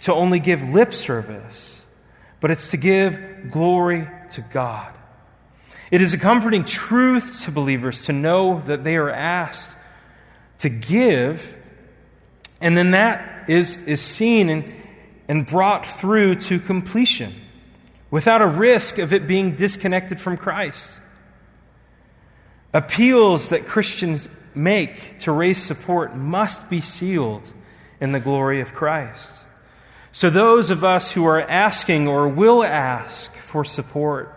to 0.00 0.12
only 0.12 0.40
give 0.40 0.62
lip 0.62 0.92
service, 0.92 1.84
but 2.40 2.50
it's 2.50 2.70
to 2.72 2.76
give 2.76 3.50
glory 3.50 4.08
to 4.32 4.40
God. 4.40 4.92
It 5.90 6.02
is 6.02 6.12
a 6.12 6.18
comforting 6.18 6.64
truth 6.64 7.44
to 7.44 7.50
believers 7.50 8.02
to 8.06 8.12
know 8.12 8.60
that 8.62 8.84
they 8.84 8.96
are 8.96 9.10
asked 9.10 9.70
to 10.58 10.68
give, 10.68 11.56
and 12.60 12.76
then 12.76 12.92
that 12.92 13.48
is, 13.48 13.76
is 13.86 14.00
seen 14.00 14.48
and, 14.48 14.64
and 15.28 15.46
brought 15.46 15.86
through 15.86 16.36
to 16.36 16.58
completion 16.58 17.32
without 18.10 18.42
a 18.42 18.46
risk 18.46 18.98
of 18.98 19.12
it 19.12 19.26
being 19.26 19.56
disconnected 19.56 20.20
from 20.20 20.36
Christ. 20.36 20.98
Appeals 22.72 23.50
that 23.50 23.66
Christians 23.66 24.28
make 24.54 25.18
to 25.20 25.32
raise 25.32 25.62
support 25.62 26.14
must 26.16 26.70
be 26.70 26.80
sealed 26.80 27.52
in 28.00 28.12
the 28.12 28.20
glory 28.20 28.60
of 28.60 28.74
Christ. 28.74 29.42
So, 30.12 30.30
those 30.30 30.70
of 30.70 30.84
us 30.84 31.10
who 31.10 31.24
are 31.24 31.40
asking 31.40 32.06
or 32.06 32.28
will 32.28 32.62
ask 32.62 33.34
for 33.34 33.64
support 33.64 34.32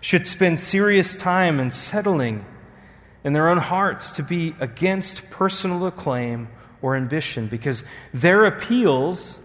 should 0.00 0.26
spend 0.26 0.58
serious 0.58 1.14
time 1.14 1.60
in 1.60 1.70
settling 1.70 2.46
in 3.24 3.34
their 3.34 3.50
own 3.50 3.58
hearts 3.58 4.10
to 4.12 4.22
be 4.22 4.54
against 4.58 5.28
personal 5.28 5.86
acclaim 5.86 6.48
or 6.82 6.96
ambition 6.96 7.46
because 7.46 7.82
their 8.12 8.44
appeals 8.44 9.38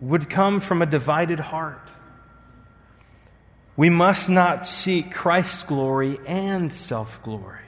would 0.00 0.28
come 0.28 0.60
from 0.60 0.82
a 0.82 0.86
divided 0.86 1.38
heart. 1.40 1.88
We 3.76 3.88
must 3.88 4.28
not 4.28 4.66
seek 4.66 5.12
Christ's 5.12 5.62
glory 5.62 6.18
and 6.26 6.72
self 6.72 7.22
glory, 7.22 7.64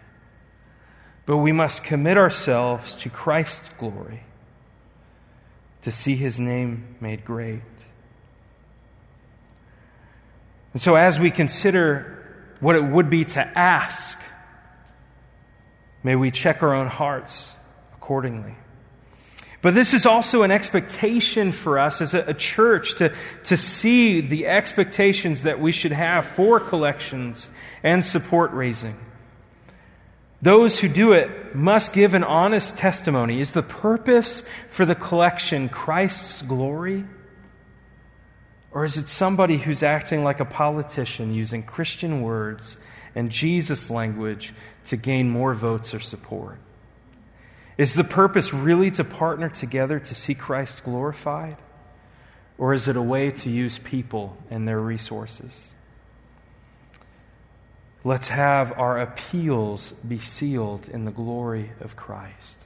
but 1.24 1.38
we 1.38 1.52
must 1.52 1.84
commit 1.84 2.18
ourselves 2.18 2.94
to 2.96 3.08
Christ's 3.08 3.68
glory 3.78 4.24
to 5.82 5.92
see 5.92 6.16
his 6.16 6.38
name 6.38 6.96
made 7.00 7.24
great. 7.24 7.60
And 10.72 10.82
so, 10.82 10.96
as 10.96 11.20
we 11.20 11.30
consider 11.30 12.10
what 12.58 12.74
it 12.74 12.84
would 12.84 13.08
be 13.08 13.24
to 13.24 13.40
ask, 13.40 14.20
may 16.02 16.16
we 16.16 16.30
check 16.30 16.62
our 16.62 16.74
own 16.74 16.88
hearts 16.88 17.56
accordingly. 18.04 18.54
But 19.62 19.72
this 19.72 19.94
is 19.94 20.04
also 20.04 20.42
an 20.42 20.50
expectation 20.50 21.52
for 21.52 21.78
us 21.78 22.02
as 22.02 22.12
a, 22.12 22.20
a, 22.26 22.34
church 22.34 22.96
to, 22.96 23.14
to 23.44 23.56
see 23.56 24.20
the 24.20 24.46
expectations 24.46 25.44
that 25.44 25.58
we 25.58 25.72
should 25.72 25.92
have 25.92 26.26
for 26.26 26.60
collections 26.60 27.48
and 27.82 28.04
support 28.04 28.52
raising. 28.52 28.94
Those 30.42 30.78
who 30.78 30.88
do 30.88 31.14
it 31.14 31.54
must 31.54 31.94
give 31.94 32.12
an 32.12 32.24
honest 32.24 32.76
testimony. 32.76 33.40
Is 33.40 33.52
the 33.52 33.62
purpose 33.62 34.42
for 34.68 34.84
the 34.84 34.94
collection 34.94 35.70
Christ's 35.70 36.42
glory? 36.42 37.06
Or 38.70 38.84
is 38.84 38.98
it 38.98 39.08
somebody 39.08 39.56
who's 39.56 39.82
acting 39.82 40.24
like 40.24 40.40
a 40.40 40.44
politician 40.44 41.32
using 41.32 41.62
Christian 41.62 42.20
words 42.20 42.76
and 43.14 43.30
Jesus 43.30 43.88
language 43.88 44.52
to 44.86 44.98
gain 44.98 45.30
more 45.30 45.54
votes 45.54 45.94
or 45.94 46.00
support? 46.00 46.58
Is 47.76 47.94
the 47.94 48.04
purpose 48.04 48.54
really 48.54 48.90
to 48.92 49.04
partner 49.04 49.48
together 49.48 49.98
to 49.98 50.14
see 50.14 50.34
Christ 50.34 50.84
glorified? 50.84 51.56
Or 52.56 52.72
is 52.72 52.86
it 52.86 52.96
a 52.96 53.02
way 53.02 53.32
to 53.32 53.50
use 53.50 53.78
people 53.78 54.36
and 54.48 54.66
their 54.66 54.80
resources? 54.80 55.72
Let's 58.04 58.28
have 58.28 58.78
our 58.78 59.00
appeals 59.00 59.92
be 60.06 60.18
sealed 60.18 60.88
in 60.88 61.04
the 61.04 61.10
glory 61.10 61.72
of 61.80 61.96
Christ. 61.96 62.58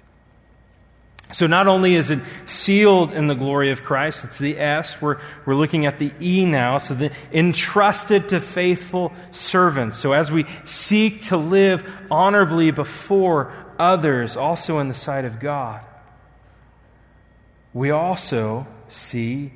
So 1.33 1.47
not 1.47 1.66
only 1.66 1.94
is 1.94 2.11
it 2.11 2.21
sealed 2.47 3.12
in 3.12 3.27
the 3.27 3.35
glory 3.35 3.71
of 3.71 3.85
Christ, 3.85 4.25
it's 4.25 4.38
the 4.38 4.59
S. 4.59 5.01
We're, 5.01 5.18
we're 5.44 5.55
looking 5.55 5.85
at 5.85 5.99
the 5.99 6.11
E 6.21 6.47
now. 6.47 6.79
So 6.79 6.94
the 6.94 7.12
entrusted 7.33 8.31
to 8.31 8.40
faithful 8.40 9.12
servants. 9.31 9.99
So 9.99 10.12
as 10.12 10.33
we 10.33 10.47
seek 10.64 11.23
to 11.25 11.37
live 11.37 11.88
honorably 12.11 12.71
before 12.71 13.53
others, 13.79 14.37
also 14.37 14.79
in 14.79 14.88
the 14.88 14.95
sight 14.95 15.25
of 15.25 15.41
God, 15.41 15.85
we 17.73 17.91
also 17.91 18.67
see 18.88 19.53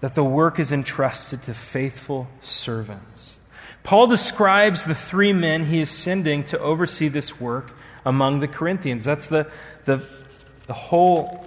that 0.00 0.14
the 0.14 0.24
work 0.24 0.58
is 0.58 0.70
entrusted 0.70 1.42
to 1.42 1.54
faithful 1.54 2.28
servants. 2.40 3.38
Paul 3.82 4.06
describes 4.06 4.84
the 4.84 4.94
three 4.94 5.32
men 5.32 5.64
he 5.64 5.80
is 5.80 5.90
sending 5.90 6.44
to 6.44 6.58
oversee 6.58 7.08
this 7.08 7.40
work 7.40 7.72
among 8.04 8.40
the 8.40 8.48
Corinthians. 8.48 9.04
That's 9.04 9.26
the, 9.26 9.50
the 9.84 10.04
the 10.68 10.74
whole, 10.74 11.44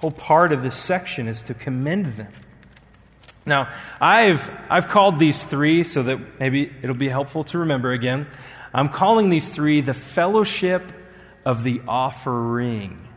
whole 0.00 0.12
part 0.12 0.52
of 0.52 0.62
this 0.62 0.76
section 0.76 1.26
is 1.28 1.42
to 1.42 1.54
commend 1.54 2.06
them. 2.06 2.32
Now, 3.44 3.68
I've, 4.00 4.48
I've 4.70 4.86
called 4.86 5.18
these 5.18 5.42
three 5.42 5.82
so 5.84 6.04
that 6.04 6.40
maybe 6.40 6.72
it'll 6.80 6.96
be 6.96 7.08
helpful 7.08 7.42
to 7.44 7.58
remember 7.58 7.92
again. 7.92 8.28
I'm 8.76 8.90
calling 8.90 9.30
these 9.30 9.48
three 9.48 9.80
the 9.80 9.94
fellowship 9.94 10.92
of 11.46 11.64
the 11.64 11.80
offering. 11.88 13.08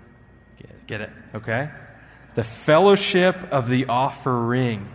Get, 0.87 1.01
it? 1.01 1.09
Okay? 1.35 1.69
The 2.35 2.43
fellowship 2.43 3.51
of 3.51 3.67
the 3.67 3.87
offering. 3.87 4.87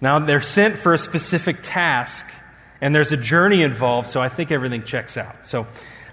Now, 0.00 0.18
they're 0.18 0.40
sent 0.40 0.78
for 0.78 0.94
a 0.94 0.98
specific 0.98 1.58
task, 1.62 2.26
and 2.80 2.94
there's 2.94 3.12
a 3.12 3.18
journey 3.18 3.62
involved, 3.62 4.08
so 4.08 4.22
I 4.22 4.30
think 4.30 4.50
everything 4.50 4.82
checks 4.82 5.18
out. 5.18 5.46
So, 5.46 5.66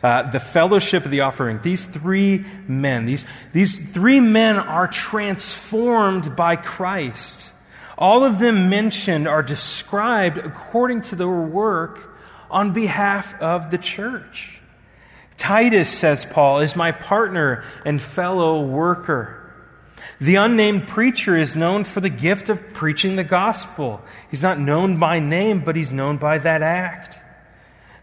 uh, 0.03 0.29
the 0.29 0.39
fellowship 0.39 1.05
of 1.05 1.11
the 1.11 1.21
offering. 1.21 1.61
These 1.61 1.85
three 1.85 2.45
men, 2.67 3.05
these, 3.05 3.23
these 3.53 3.91
three 3.93 4.19
men 4.19 4.57
are 4.57 4.87
transformed 4.87 6.35
by 6.35 6.57
Christ. 6.57 7.49
All 7.97 8.25
of 8.25 8.39
them 8.39 8.69
mentioned 8.69 9.25
are 9.25 9.41
described 9.41 10.37
according 10.37 11.03
to 11.03 11.15
their 11.15 11.29
work 11.29 12.10
on 12.51 12.73
behalf 12.73 13.39
of 13.41 13.71
the 13.71 13.77
church. 13.77 14.61
Titus, 15.37 15.89
says 15.89 16.25
Paul, 16.25 16.59
is 16.59 16.75
my 16.75 16.91
partner 16.91 17.63
and 17.83 17.99
fellow 17.99 18.61
worker. 18.61 19.37
The 20.19 20.35
unnamed 20.35 20.87
preacher 20.87 21.35
is 21.35 21.55
known 21.55 21.83
for 21.83 21.99
the 21.99 22.09
gift 22.09 22.49
of 22.49 22.73
preaching 22.73 23.15
the 23.15 23.23
gospel. 23.23 24.01
He's 24.29 24.43
not 24.43 24.59
known 24.59 24.97
by 24.99 25.17
name, 25.17 25.63
but 25.65 25.75
he's 25.75 25.91
known 25.91 26.17
by 26.17 26.37
that 26.37 26.61
act. 26.61 27.19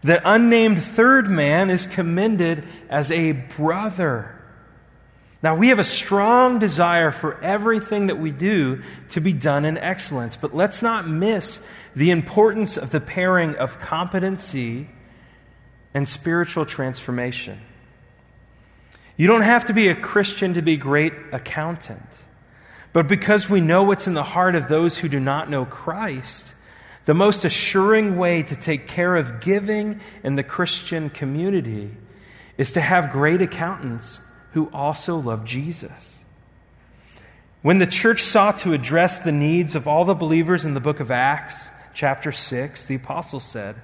The 0.01 0.21
unnamed 0.29 0.83
third 0.83 1.29
man 1.29 1.69
is 1.69 1.87
commended 1.87 2.65
as 2.89 3.11
a 3.11 3.31
brother. 3.31 4.35
Now, 5.41 5.55
we 5.55 5.69
have 5.69 5.79
a 5.79 5.85
strong 5.85 6.59
desire 6.59 7.11
for 7.11 7.41
everything 7.41 8.07
that 8.07 8.19
we 8.19 8.31
do 8.31 8.81
to 9.11 9.21
be 9.21 9.31
done 9.31 9.63
in 9.63 9.77
excellence, 9.77 10.35
but 10.35 10.53
let's 10.53 10.81
not 10.81 11.07
miss 11.07 11.65
the 11.95 12.11
importance 12.11 12.77
of 12.77 12.91
the 12.91 12.99
pairing 12.99 13.55
of 13.55 13.79
competency 13.79 14.89
and 15.93 16.07
spiritual 16.07 16.65
transformation. 16.65 17.59
You 19.17 19.27
don't 19.27 19.41
have 19.41 19.65
to 19.65 19.73
be 19.73 19.89
a 19.89 19.95
Christian 19.95 20.53
to 20.53 20.61
be 20.61 20.73
a 20.73 20.77
great 20.77 21.13
accountant, 21.31 22.23
but 22.93 23.07
because 23.07 23.49
we 23.49 23.59
know 23.59 23.83
what's 23.83 24.07
in 24.07 24.13
the 24.13 24.23
heart 24.23 24.55
of 24.55 24.67
those 24.67 24.99
who 24.99 25.09
do 25.09 25.19
not 25.19 25.49
know 25.49 25.65
Christ, 25.65 26.53
The 27.09 27.15
most 27.15 27.43
assuring 27.43 28.17
way 28.17 28.43
to 28.43 28.55
take 28.55 28.87
care 28.87 29.15
of 29.15 29.41
giving 29.41 29.99
in 30.23 30.35
the 30.35 30.43
Christian 30.43 31.09
community 31.09 31.89
is 32.55 32.73
to 32.73 32.81
have 32.81 33.11
great 33.11 33.41
accountants 33.41 34.19
who 34.51 34.69
also 34.71 35.17
love 35.17 35.43
Jesus. 35.43 36.19
When 37.63 37.79
the 37.79 37.87
church 37.87 38.21
sought 38.21 38.59
to 38.59 38.73
address 38.73 39.17
the 39.17 39.31
needs 39.31 39.73
of 39.73 39.87
all 39.87 40.05
the 40.05 40.13
believers 40.13 40.65
in 40.65 40.75
the 40.75 40.79
book 40.79 40.99
of 40.99 41.09
Acts, 41.09 41.69
chapter 41.99 42.31
6, 42.31 42.85
the 42.85 42.95
apostle 42.95 43.41
said, 43.41 43.75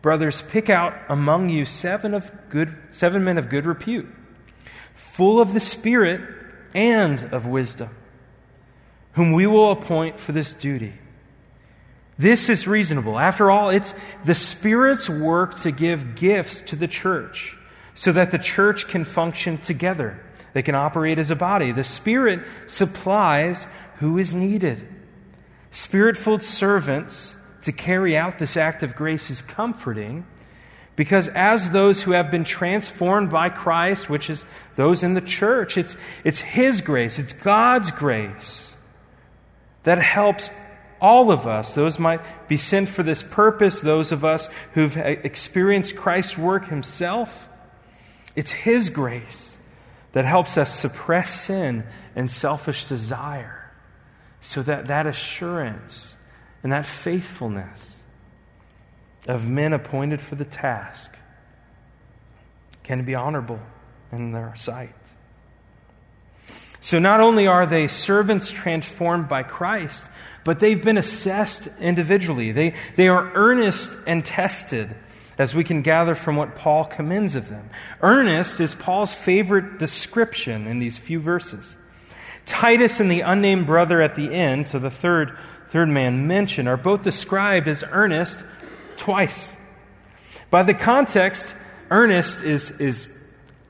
Brothers, 0.00 0.40
pick 0.40 0.70
out 0.70 0.94
among 1.10 1.50
you 1.50 1.66
seven, 1.66 2.14
of 2.14 2.32
good, 2.48 2.74
seven 2.92 3.24
men 3.24 3.36
of 3.36 3.50
good 3.50 3.66
repute, 3.66 4.08
full 4.94 5.38
of 5.38 5.52
the 5.52 5.60
Spirit 5.60 6.22
and 6.72 7.22
of 7.24 7.46
wisdom, 7.46 7.90
whom 9.12 9.34
we 9.34 9.46
will 9.46 9.70
appoint 9.70 10.18
for 10.18 10.32
this 10.32 10.54
duty. 10.54 10.94
This 12.16 12.48
is 12.48 12.66
reasonable. 12.66 13.18
After 13.18 13.50
all, 13.50 13.68
it's 13.68 13.94
the 14.24 14.34
Spirit's 14.34 15.10
work 15.10 15.54
to 15.58 15.72
give 15.72 16.14
gifts 16.14 16.62
to 16.62 16.76
the 16.76 16.88
church 16.88 17.58
so 17.94 18.12
that 18.12 18.30
the 18.30 18.38
church 18.38 18.88
can 18.88 19.04
function 19.04 19.58
together. 19.58 20.18
They 20.54 20.62
can 20.62 20.74
operate 20.74 21.18
as 21.18 21.30
a 21.30 21.36
body. 21.36 21.70
The 21.70 21.84
Spirit 21.84 22.40
supplies 22.66 23.66
who 23.96 24.16
is 24.16 24.32
needed. 24.32 24.88
Spirit 25.70 26.16
filled 26.16 26.42
servants 26.42 27.36
to 27.62 27.72
carry 27.72 28.16
out 28.16 28.38
this 28.38 28.56
act 28.56 28.82
of 28.82 28.96
grace 28.96 29.30
is 29.30 29.42
comforting 29.42 30.26
because 30.94 31.28
as 31.28 31.70
those 31.70 32.02
who 32.02 32.12
have 32.12 32.30
been 32.30 32.44
transformed 32.44 33.30
by 33.30 33.48
Christ, 33.48 34.10
which 34.10 34.28
is 34.28 34.44
those 34.76 35.02
in 35.02 35.14
the 35.14 35.20
church, 35.20 35.78
it's, 35.78 35.96
it's 36.22 36.40
His 36.40 36.80
grace, 36.80 37.18
it's 37.18 37.32
God's 37.32 37.90
grace 37.90 38.76
that 39.84 39.98
helps 39.98 40.50
all 41.00 41.32
of 41.32 41.48
us, 41.48 41.74
those 41.74 41.98
might 41.98 42.20
be 42.46 42.56
sent 42.56 42.88
for 42.88 43.02
this 43.02 43.24
purpose, 43.24 43.80
those 43.80 44.12
of 44.12 44.24
us 44.24 44.48
who've 44.74 44.96
experienced 44.96 45.96
Christ's 45.96 46.38
work 46.38 46.68
himself, 46.68 47.48
it's 48.36 48.52
his 48.52 48.88
grace 48.88 49.58
that 50.12 50.24
helps 50.24 50.56
us 50.56 50.72
suppress 50.78 51.30
sin 51.30 51.84
and 52.14 52.30
selfish 52.30 52.84
desire. 52.84 53.72
So 54.40 54.62
that 54.62 54.86
that 54.86 55.06
assurance 55.06 56.16
and 56.62 56.72
that 56.72 56.86
faithfulness 56.86 58.02
of 59.26 59.48
men 59.48 59.72
appointed 59.72 60.20
for 60.20 60.34
the 60.34 60.44
task 60.44 61.16
can 62.82 63.04
be 63.04 63.14
honorable 63.14 63.60
in 64.10 64.32
their 64.32 64.54
sight. 64.56 64.94
So 66.80 66.98
not 66.98 67.20
only 67.20 67.46
are 67.46 67.64
they 67.64 67.86
servants 67.86 68.50
transformed 68.50 69.28
by 69.28 69.44
Christ, 69.44 70.04
but 70.44 70.58
they've 70.58 70.82
been 70.82 70.98
assessed 70.98 71.68
individually. 71.80 72.50
They, 72.50 72.74
they 72.96 73.06
are 73.06 73.30
earnest 73.34 73.92
and 74.06 74.24
tested, 74.24 74.90
as 75.38 75.54
we 75.54 75.62
can 75.62 75.82
gather 75.82 76.16
from 76.16 76.34
what 76.34 76.56
Paul 76.56 76.84
commends 76.84 77.36
of 77.36 77.48
them. 77.48 77.70
Earnest 78.00 78.60
is 78.60 78.74
Paul's 78.74 79.14
favorite 79.14 79.78
description 79.78 80.66
in 80.66 80.80
these 80.80 80.98
few 80.98 81.20
verses. 81.20 81.76
Titus 82.44 82.98
and 82.98 83.08
the 83.08 83.20
unnamed 83.20 83.66
brother 83.66 84.02
at 84.02 84.16
the 84.16 84.34
end, 84.34 84.66
so 84.66 84.80
the 84.80 84.90
third, 84.90 85.38
third 85.72 85.88
man 85.88 86.26
mentioned, 86.26 86.68
are 86.68 86.76
both 86.76 87.02
described 87.02 87.66
as 87.66 87.82
earnest 87.90 88.38
twice. 88.98 89.56
By 90.50 90.64
the 90.64 90.74
context, 90.74 91.50
earnest 91.90 92.44
is, 92.44 92.78
is 92.78 93.10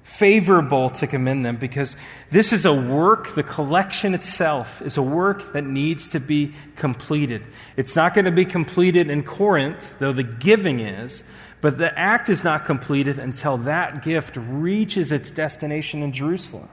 favorable 0.03 0.91
to 0.91 1.07
commend 1.07 1.47
them 1.47 1.59
because 1.59 1.97
this 2.29 2.53
is 2.53 2.67
a 2.67 2.75
work, 2.75 3.37
the 3.37 3.45
collection 3.45 4.15
itself 4.15 4.83
is 4.83 4.97
a 4.97 5.03
work 5.03 5.53
that 5.53 5.63
needs 5.63 6.09
to 6.09 6.19
be 6.19 6.55
completed. 6.75 7.45
It's 7.77 7.95
not 7.95 8.15
going 8.15 8.25
to 8.25 8.33
be 8.33 8.47
completed 8.47 9.09
in 9.09 9.23
Corinth, 9.23 9.95
though 10.01 10.13
the 10.13 10.25
giving 10.25 10.81
is, 10.81 11.23
but 11.61 11.79
the 11.79 11.97
act 11.97 12.29
is 12.29 12.43
not 12.43 12.65
completed 12.65 13.21
until 13.21 13.59
that 13.59 14.03
gift 14.03 14.37
reaches 14.37 15.13
its 15.13 15.31
destination 15.31 16.03
in 16.03 16.13
Jerusalem. 16.13 16.69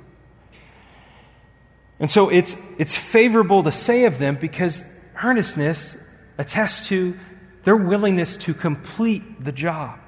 And 2.00 2.10
so 2.10 2.30
it's, 2.30 2.56
it's 2.80 2.98
favorable 2.98 3.62
to 3.62 3.72
say 3.72 4.06
of 4.06 4.18
them 4.18 4.34
because 4.34 4.84
earnestness 5.24 5.98
attests 6.38 6.88
to 6.88 7.18
their 7.64 7.76
willingness 7.76 8.38
to 8.38 8.54
complete 8.54 9.44
the 9.44 9.52
job, 9.52 10.00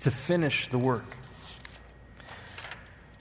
to 0.00 0.10
finish 0.10 0.68
the 0.68 0.78
work. 0.78 1.04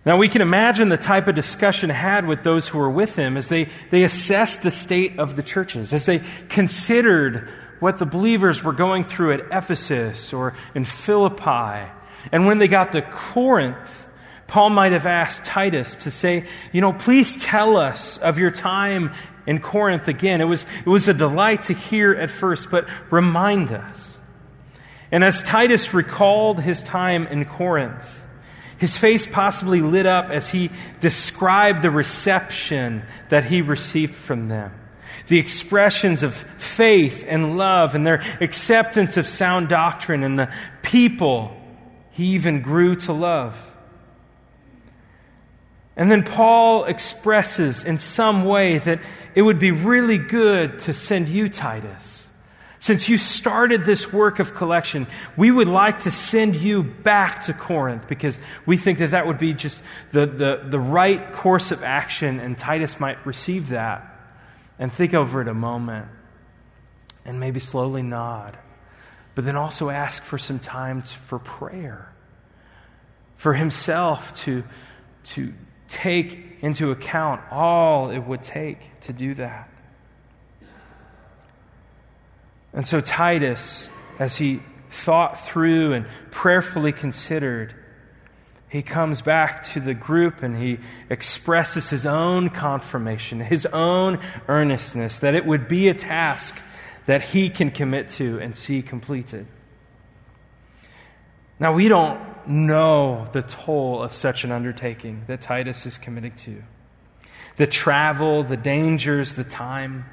Now, 0.05 0.17
we 0.17 0.29
can 0.29 0.43
imagine 0.43 0.89
the 0.89 0.97
type 0.97 1.27
of 1.27 1.33
discussion 1.33 1.89
had 1.89 2.27
with 2.27 2.43
those 2.43 2.67
who 2.67 2.77
were 2.77 2.89
with 2.89 3.15
him 3.15 3.37
as 3.37 3.47
they, 3.47 3.69
they 3.89 4.03
assessed 4.03 4.61
the 4.61 4.69
state 4.69 5.17
of 5.17 5.35
the 5.35 5.41
churches, 5.41 5.93
as 5.93 6.05
they 6.05 6.21
considered 6.47 7.49
what 7.79 7.97
the 7.97 8.05
believers 8.05 8.63
were 8.63 8.73
going 8.73 9.03
through 9.03 9.33
at 9.33 9.39
Ephesus 9.51 10.31
or 10.31 10.53
in 10.75 10.85
Philippi. 10.85 11.89
And 12.31 12.45
when 12.45 12.59
they 12.59 12.67
got 12.67 12.91
to 12.91 13.01
Corinth, 13.01 14.07
Paul 14.45 14.69
might 14.69 14.91
have 14.91 15.07
asked 15.07 15.43
Titus 15.43 15.95
to 15.95 16.11
say, 16.11 16.45
You 16.71 16.81
know, 16.81 16.93
please 16.93 17.43
tell 17.43 17.75
us 17.77 18.19
of 18.19 18.37
your 18.37 18.51
time 18.51 19.11
in 19.47 19.59
Corinth 19.59 20.07
again. 20.07 20.41
It 20.41 20.45
was, 20.45 20.65
it 20.79 20.89
was 20.89 21.07
a 21.07 21.13
delight 21.13 21.63
to 21.63 21.73
hear 21.73 22.13
at 22.13 22.29
first, 22.29 22.71
but 22.71 22.87
remind 23.11 23.71
us. 23.71 24.17
And 25.11 25.23
as 25.23 25.43
Titus 25.43 25.93
recalled 25.93 26.61
his 26.61 26.81
time 26.81 27.27
in 27.27 27.45
Corinth, 27.45 28.21
his 28.77 28.97
face 28.97 29.25
possibly 29.25 29.81
lit 29.81 30.05
up 30.05 30.29
as 30.29 30.49
he 30.49 30.69
described 30.99 31.81
the 31.81 31.91
reception 31.91 33.03
that 33.29 33.45
he 33.45 33.61
received 33.61 34.15
from 34.15 34.49
them. 34.49 34.73
The 35.27 35.39
expressions 35.39 36.23
of 36.23 36.35
faith 36.35 37.23
and 37.27 37.57
love 37.57 37.95
and 37.95 38.05
their 38.05 38.23
acceptance 38.41 39.17
of 39.17 39.27
sound 39.27 39.69
doctrine 39.69 40.23
and 40.23 40.37
the 40.37 40.53
people 40.81 41.55
he 42.11 42.27
even 42.27 42.61
grew 42.61 42.95
to 42.97 43.13
love. 43.13 43.73
And 45.95 46.11
then 46.11 46.23
Paul 46.23 46.83
expresses 46.83 47.83
in 47.83 47.99
some 47.99 48.45
way 48.45 48.77
that 48.79 48.99
it 49.35 49.41
would 49.41 49.59
be 49.59 49.71
really 49.71 50.17
good 50.17 50.79
to 50.79 50.93
send 50.93 51.29
you, 51.29 51.49
Titus 51.49 52.25
since 52.85 53.09
you 53.09 53.17
started 53.17 53.83
this 53.83 54.13
work 54.13 54.37
of 54.37 54.53
collection, 54.53 55.07
we 55.35 55.49
would 55.49 55.67
like 55.67 56.01
to 56.01 56.11
send 56.11 56.55
you 56.55 56.83
back 56.83 57.41
to 57.45 57.51
Corinth 57.51 58.07
because 58.07 58.37
we 58.67 58.77
think 58.77 58.99
that 58.99 59.09
that 59.09 59.25
would 59.25 59.39
be 59.39 59.55
just 59.55 59.81
the, 60.11 60.27
the, 60.27 60.61
the 60.63 60.79
right 60.79 61.33
course 61.33 61.71
of 61.71 61.81
action, 61.81 62.39
and 62.39 62.55
Titus 62.55 62.99
might 62.99 63.25
receive 63.25 63.69
that 63.69 64.05
and 64.77 64.93
think 64.93 65.15
over 65.15 65.41
it 65.41 65.47
a 65.47 65.53
moment 65.55 66.05
and 67.25 67.39
maybe 67.39 67.59
slowly 67.59 68.03
nod. 68.03 68.55
But 69.33 69.45
then 69.45 69.55
also 69.55 69.89
ask 69.89 70.21
for 70.21 70.37
some 70.37 70.59
time 70.59 71.01
for 71.01 71.39
prayer, 71.39 72.13
for 73.35 73.55
himself 73.55 74.31
to, 74.43 74.63
to 75.23 75.55
take 75.87 76.54
into 76.65 76.89
account 76.89 77.39
all 77.51 78.09
it 78.09 78.17
would 78.17 78.41
take 78.41 78.79
to 78.99 79.13
do 79.13 79.35
that. 79.35 79.69
And 82.73 82.87
so, 82.87 83.01
Titus, 83.01 83.87
as 84.17 84.35
he 84.35 84.61
thought 84.89 85.39
through 85.39 85.93
and 85.93 86.07
prayerfully 86.31 86.91
considered, 86.91 87.75
he 88.67 88.81
comes 88.81 89.21
back 89.21 89.61
to 89.73 89.79
the 89.79 89.93
group 89.93 90.41
and 90.41 90.57
he 90.57 90.79
expresses 91.07 91.91
his 91.91 92.07
own 92.07 92.49
confirmation, 92.49 93.41
his 93.41 93.67
own 93.67 94.19
earnestness 94.47 95.17
that 95.19 95.35
it 95.35 95.45
would 95.45 95.67
be 95.67 95.87
a 95.87 95.93
task 95.93 96.59
that 97.05 97.21
he 97.21 97.47
can 97.51 97.69
commit 97.69 98.09
to 98.09 98.39
and 98.39 98.55
see 98.55 98.81
completed. 98.81 99.45
Now, 101.59 101.73
we 101.73 101.89
don't 101.89 102.34
know 102.47 103.27
the 103.31 103.41
toll 103.41 104.01
of 104.01 104.13
such 104.13 104.43
an 104.43 104.51
undertaking 104.51 105.23
that 105.27 105.41
Titus 105.41 105.85
is 105.85 105.97
committing 105.97 106.33
to 106.37 106.63
the 107.57 107.67
travel, 107.67 108.43
the 108.43 108.57
dangers, 108.57 109.33
the 109.33 109.43
time. 109.43 110.05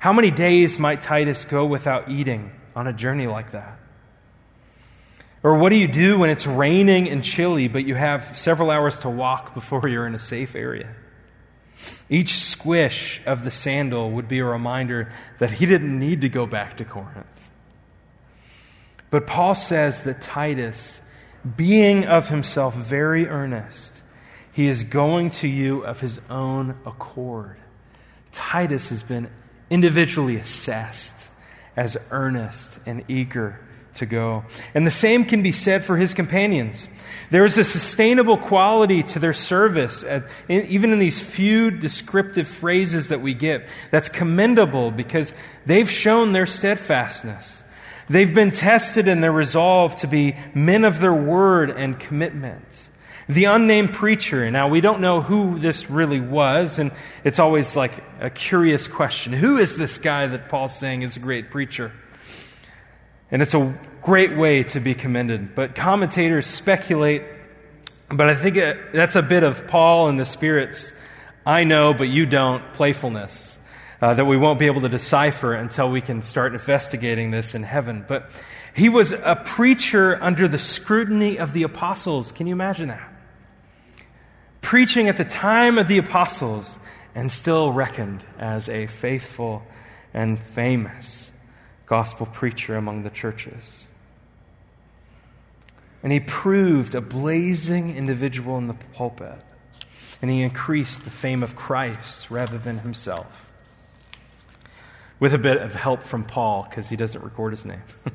How 0.00 0.12
many 0.12 0.30
days 0.30 0.78
might 0.78 1.02
Titus 1.02 1.44
go 1.44 1.66
without 1.66 2.10
eating 2.10 2.52
on 2.74 2.86
a 2.86 2.92
journey 2.92 3.26
like 3.26 3.50
that? 3.52 3.78
Or 5.42 5.58
what 5.58 5.70
do 5.70 5.76
you 5.76 5.88
do 5.88 6.18
when 6.18 6.30
it's 6.30 6.46
raining 6.46 7.08
and 7.08 7.22
chilly, 7.22 7.68
but 7.68 7.84
you 7.84 7.94
have 7.94 8.36
several 8.36 8.70
hours 8.70 8.98
to 9.00 9.10
walk 9.10 9.54
before 9.54 9.86
you're 9.86 10.06
in 10.06 10.14
a 10.14 10.18
safe 10.18 10.56
area? 10.56 10.88
Each 12.08 12.34
squish 12.44 13.20
of 13.26 13.44
the 13.44 13.50
sandal 13.50 14.10
would 14.10 14.28
be 14.28 14.38
a 14.38 14.44
reminder 14.44 15.12
that 15.38 15.50
he 15.50 15.66
didn't 15.66 15.98
need 15.98 16.22
to 16.22 16.28
go 16.28 16.46
back 16.46 16.78
to 16.78 16.84
Corinth. 16.84 17.50
But 19.10 19.26
Paul 19.26 19.54
says 19.54 20.02
that 20.02 20.20
Titus, 20.20 21.00
being 21.56 22.04
of 22.04 22.28
himself 22.28 22.74
very 22.74 23.28
earnest, 23.28 24.00
he 24.52 24.68
is 24.68 24.84
going 24.84 25.30
to 25.30 25.48
you 25.48 25.84
of 25.84 26.00
his 26.00 26.20
own 26.30 26.76
accord. 26.86 27.56
Titus 28.32 28.88
has 28.88 29.02
been 29.02 29.28
individually 29.70 30.36
assessed 30.36 31.28
as 31.76 31.96
earnest 32.10 32.78
and 32.86 33.04
eager 33.06 33.60
to 33.94 34.06
go. 34.06 34.44
And 34.74 34.86
the 34.86 34.90
same 34.90 35.24
can 35.24 35.42
be 35.42 35.52
said 35.52 35.84
for 35.84 35.96
his 35.96 36.14
companions. 36.14 36.88
There 37.30 37.44
is 37.44 37.58
a 37.58 37.64
sustainable 37.64 38.36
quality 38.36 39.02
to 39.02 39.18
their 39.18 39.32
service, 39.32 40.04
at, 40.04 40.24
even 40.48 40.92
in 40.92 40.98
these 40.98 41.18
few 41.18 41.70
descriptive 41.70 42.46
phrases 42.46 43.08
that 43.08 43.20
we 43.20 43.34
get, 43.34 43.68
that's 43.90 44.08
commendable 44.08 44.90
because 44.90 45.34
they've 45.64 45.90
shown 45.90 46.32
their 46.32 46.46
steadfastness. 46.46 47.62
They've 48.08 48.32
been 48.32 48.52
tested 48.52 49.08
in 49.08 49.20
their 49.20 49.32
resolve 49.32 49.96
to 49.96 50.06
be 50.06 50.36
men 50.54 50.84
of 50.84 51.00
their 51.00 51.14
word 51.14 51.70
and 51.70 51.98
commitment. 51.98 52.64
The 53.28 53.46
unnamed 53.46 53.92
preacher, 53.92 54.48
now 54.52 54.68
we 54.68 54.80
don't 54.80 55.00
know 55.00 55.20
who 55.20 55.58
this 55.58 55.90
really 55.90 56.20
was, 56.20 56.78
and 56.78 56.92
it's 57.24 57.40
always 57.40 57.74
like 57.74 57.92
a 58.20 58.30
curious 58.30 58.86
question. 58.86 59.32
Who 59.32 59.58
is 59.58 59.76
this 59.76 59.98
guy 59.98 60.28
that 60.28 60.48
Paul's 60.48 60.78
saying 60.78 61.02
is 61.02 61.16
a 61.16 61.20
great 61.20 61.50
preacher? 61.50 61.90
And 63.32 63.42
it's 63.42 63.54
a 63.54 63.76
great 64.00 64.36
way 64.36 64.62
to 64.62 64.78
be 64.78 64.94
commended. 64.94 65.56
But 65.56 65.74
commentators 65.74 66.46
speculate, 66.46 67.24
but 68.08 68.28
I 68.28 68.36
think 68.36 68.56
it, 68.56 68.92
that's 68.92 69.16
a 69.16 69.22
bit 69.22 69.42
of 69.42 69.66
Paul 69.66 70.08
and 70.08 70.20
the 70.20 70.24
Spirit's 70.24 70.92
I 71.44 71.62
know, 71.62 71.94
but 71.94 72.08
you 72.08 72.26
don't 72.26 72.72
playfulness 72.72 73.55
uh, 74.00 74.14
that 74.14 74.24
we 74.24 74.36
won't 74.36 74.58
be 74.58 74.66
able 74.66 74.82
to 74.82 74.88
decipher 74.88 75.54
until 75.54 75.90
we 75.90 76.00
can 76.00 76.22
start 76.22 76.52
investigating 76.52 77.30
this 77.30 77.54
in 77.54 77.62
heaven. 77.62 78.04
But 78.06 78.30
he 78.74 78.88
was 78.88 79.12
a 79.12 79.40
preacher 79.44 80.22
under 80.22 80.46
the 80.48 80.58
scrutiny 80.58 81.38
of 81.38 81.52
the 81.52 81.62
apostles. 81.62 82.32
Can 82.32 82.46
you 82.46 82.52
imagine 82.52 82.88
that? 82.88 83.12
Preaching 84.60 85.08
at 85.08 85.16
the 85.16 85.24
time 85.24 85.78
of 85.78 85.88
the 85.88 85.98
apostles 85.98 86.78
and 87.14 87.32
still 87.32 87.72
reckoned 87.72 88.22
as 88.38 88.68
a 88.68 88.86
faithful 88.86 89.62
and 90.12 90.38
famous 90.38 91.30
gospel 91.86 92.26
preacher 92.26 92.76
among 92.76 93.02
the 93.02 93.10
churches. 93.10 93.86
And 96.02 96.12
he 96.12 96.20
proved 96.20 96.94
a 96.94 97.00
blazing 97.00 97.96
individual 97.96 98.58
in 98.58 98.66
the 98.66 98.74
pulpit. 98.74 99.40
And 100.20 100.30
he 100.30 100.42
increased 100.42 101.04
the 101.04 101.10
fame 101.10 101.42
of 101.42 101.56
Christ 101.56 102.30
rather 102.30 102.58
than 102.58 102.78
himself. 102.78 103.52
With 105.18 105.32
a 105.32 105.38
bit 105.38 105.56
of 105.58 105.74
help 105.74 106.02
from 106.02 106.24
Paul, 106.24 106.66
because 106.68 106.88
he 106.88 106.96
doesn't 106.96 107.24
record 107.24 107.52
his 107.52 107.64
name. 107.64 107.82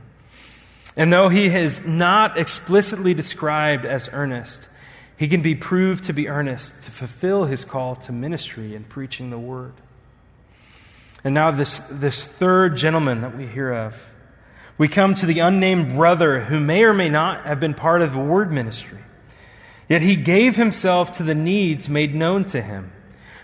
and 0.98 1.12
though 1.12 1.30
he 1.30 1.48
is 1.48 1.86
not 1.86 2.38
explicitly 2.38 3.14
described 3.14 3.86
as 3.86 4.08
earnest, 4.14 4.68
he 5.18 5.28
can 5.28 5.42
be 5.42 5.56
proved 5.56 6.06
to 6.06 6.14
be 6.14 6.28
earnest 6.28 6.84
to 6.84 6.92
fulfill 6.92 7.46
his 7.46 7.66
call 7.66 7.96
to 7.96 8.12
ministry 8.12 8.76
and 8.76 8.88
preaching 8.88 9.30
the 9.30 9.40
word. 9.40 9.74
And 11.24 11.36
now, 11.36 11.52
this, 11.52 11.78
this 11.92 12.26
third 12.26 12.78
gentleman 12.78 13.22
that 13.22 13.38
we 13.38 13.46
hear 13.46 13.72
of, 13.72 14.08
we 14.78 14.88
come 14.88 15.14
to 15.14 15.28
the 15.28 15.38
unnamed 15.38 15.96
brother 15.96 16.42
who 16.42 16.60
may 16.60 16.84
or 16.84 16.94
may 16.94 17.10
not 17.10 17.46
have 17.46 17.60
been 17.60 17.76
part 17.76 18.02
of 18.02 18.14
the 18.14 18.20
word 18.20 18.52
ministry. 18.52 18.98
Yet 19.88 20.02
he 20.02 20.16
gave 20.16 20.56
himself 20.56 21.12
to 21.14 21.24
the 21.24 21.36
needs 21.36 21.88
made 21.88 22.16
known 22.16 22.46
to 22.46 22.62
him. 22.62 22.92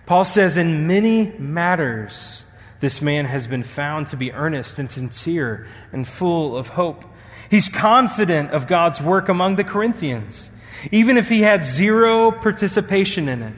Paul 0.07 0.25
says, 0.25 0.57
In 0.57 0.87
many 0.87 1.31
matters, 1.37 2.43
this 2.79 3.01
man 3.01 3.25
has 3.25 3.47
been 3.47 3.63
found 3.63 4.07
to 4.07 4.17
be 4.17 4.31
earnest 4.31 4.79
and 4.79 4.91
sincere 4.91 5.67
and 5.91 6.07
full 6.07 6.55
of 6.55 6.69
hope. 6.69 7.05
He's 7.49 7.69
confident 7.69 8.51
of 8.51 8.67
God's 8.67 9.01
work 9.01 9.29
among 9.29 9.55
the 9.55 9.63
Corinthians, 9.63 10.51
even 10.91 11.17
if 11.17 11.29
he 11.29 11.41
had 11.41 11.63
zero 11.63 12.31
participation 12.31 13.29
in 13.29 13.41
it. 13.41 13.53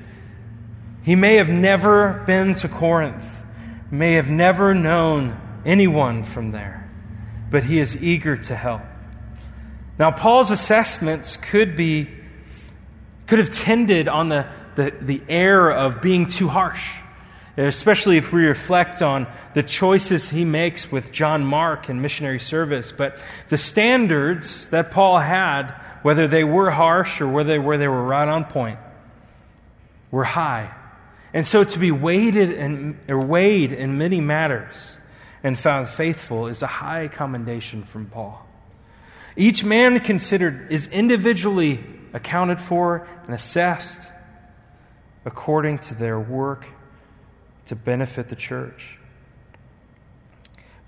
He 1.03 1.15
may 1.15 1.35
have 1.35 1.49
never 1.49 2.23
been 2.25 2.53
to 2.55 2.67
Corinth 2.67 3.39
may 3.91 4.13
have 4.13 4.29
never 4.29 4.73
known 4.73 5.39
anyone 5.65 6.23
from 6.23 6.51
there, 6.51 6.89
but 7.49 7.63
he 7.63 7.79
is 7.79 8.01
eager 8.01 8.37
to 8.37 8.55
help. 8.55 8.81
Now, 9.97 10.11
Paul's 10.11 10.51
assessments 10.51 11.37
could 11.37 11.75
be 11.75 12.09
could 13.27 13.39
have 13.39 13.53
tended 13.53 14.07
on 14.07 14.29
the, 14.29 14.47
the, 14.73 14.91
the 15.01 15.21
air 15.29 15.69
of 15.69 16.01
being 16.01 16.25
too 16.25 16.47
harsh, 16.47 16.95
especially 17.67 18.17
if 18.17 18.31
we 18.31 18.45
reflect 18.45 19.01
on 19.01 19.27
the 19.53 19.63
choices 19.63 20.29
he 20.29 20.45
makes 20.45 20.91
with 20.91 21.11
John 21.11 21.43
Mark 21.43 21.89
and 21.89 22.01
missionary 22.01 22.39
service. 22.39 22.91
But 22.91 23.21
the 23.49 23.57
standards 23.57 24.69
that 24.69 24.91
Paul 24.91 25.19
had, 25.19 25.71
whether 26.01 26.27
they 26.27 26.43
were 26.43 26.71
harsh 26.71 27.19
or 27.19 27.27
whether 27.27 27.49
they 27.49 27.59
were, 27.59 27.77
they 27.77 27.87
were 27.87 28.03
right 28.03 28.27
on 28.27 28.45
point, 28.45 28.79
were 30.09 30.23
high. 30.23 30.73
And 31.33 31.45
so 31.45 31.63
to 31.63 31.79
be 31.79 31.91
weighted 31.91 32.51
and 32.51 32.97
or 33.07 33.19
weighed 33.19 33.71
in 33.71 33.97
many 33.97 34.21
matters 34.21 34.97
and 35.43 35.59
found 35.59 35.89
faithful 35.89 36.47
is 36.47 36.61
a 36.61 36.67
high 36.67 37.07
commendation 37.07 37.83
from 37.83 38.05
Paul. 38.07 38.45
Each 39.35 39.63
man 39.63 39.99
considered 39.99 40.71
is 40.71 40.87
individually 40.87 41.83
accounted 42.13 42.59
for 42.59 43.07
and 43.25 43.35
assessed 43.35 44.09
according 45.25 45.79
to 45.79 45.93
their 45.93 46.19
work 46.19 46.65
to 47.69 47.75
benefit 47.75 48.29
the 48.29 48.35
church. 48.35 48.97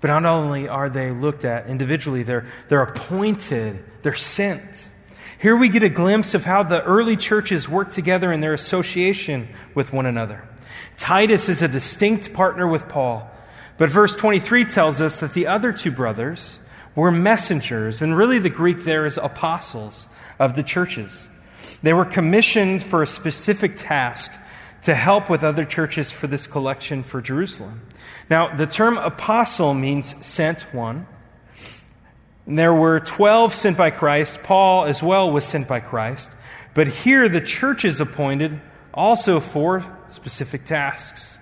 But 0.00 0.08
not 0.08 0.24
only 0.24 0.68
are 0.68 0.88
they 0.88 1.12
looked 1.12 1.44
at 1.44 1.68
individually, 1.68 2.24
they're, 2.24 2.46
they're 2.68 2.82
appointed, 2.82 3.84
they're 4.02 4.14
sent. 4.14 4.90
Here 5.38 5.56
we 5.56 5.68
get 5.68 5.84
a 5.84 5.88
glimpse 5.88 6.34
of 6.34 6.44
how 6.44 6.64
the 6.64 6.82
early 6.82 7.16
churches 7.16 7.68
worked 7.68 7.92
together 7.92 8.32
in 8.32 8.40
their 8.40 8.52
association 8.52 9.48
with 9.74 9.92
one 9.92 10.06
another. 10.06 10.44
Titus 10.96 11.48
is 11.48 11.62
a 11.62 11.68
distinct 11.68 12.32
partner 12.32 12.66
with 12.66 12.88
Paul, 12.88 13.30
but 13.78 13.88
verse 13.88 14.16
23 14.16 14.64
tells 14.64 15.00
us 15.00 15.20
that 15.20 15.34
the 15.34 15.46
other 15.46 15.72
two 15.72 15.92
brothers 15.92 16.58
were 16.96 17.12
messengers, 17.12 18.02
and 18.02 18.16
really 18.16 18.40
the 18.40 18.50
Greek 18.50 18.82
there 18.82 19.06
is 19.06 19.18
apostles 19.18 20.08
of 20.38 20.56
the 20.56 20.62
churches. 20.64 21.30
They 21.82 21.92
were 21.92 22.04
commissioned 22.04 22.82
for 22.82 23.02
a 23.02 23.06
specific 23.06 23.76
task 23.76 24.32
to 24.82 24.94
help 24.94 25.30
with 25.30 25.44
other 25.44 25.64
churches 25.64 26.10
for 26.10 26.26
this 26.26 26.46
collection 26.46 27.02
for 27.02 27.20
Jerusalem. 27.20 27.82
Now, 28.28 28.54
the 28.54 28.66
term 28.66 28.98
apostle 28.98 29.74
means 29.74 30.14
sent 30.24 30.62
one. 30.74 31.06
And 32.46 32.58
there 32.58 32.74
were 32.74 32.98
12 33.00 33.54
sent 33.54 33.76
by 33.76 33.90
Christ. 33.90 34.42
Paul 34.42 34.84
as 34.84 35.02
well 35.02 35.30
was 35.30 35.44
sent 35.44 35.68
by 35.68 35.80
Christ. 35.80 36.30
But 36.74 36.88
here 36.88 37.28
the 37.28 37.40
church 37.40 37.84
is 37.84 38.00
appointed 38.00 38.60
also 38.92 39.40
for 39.40 39.84
specific 40.10 40.64
tasks. 40.64 41.38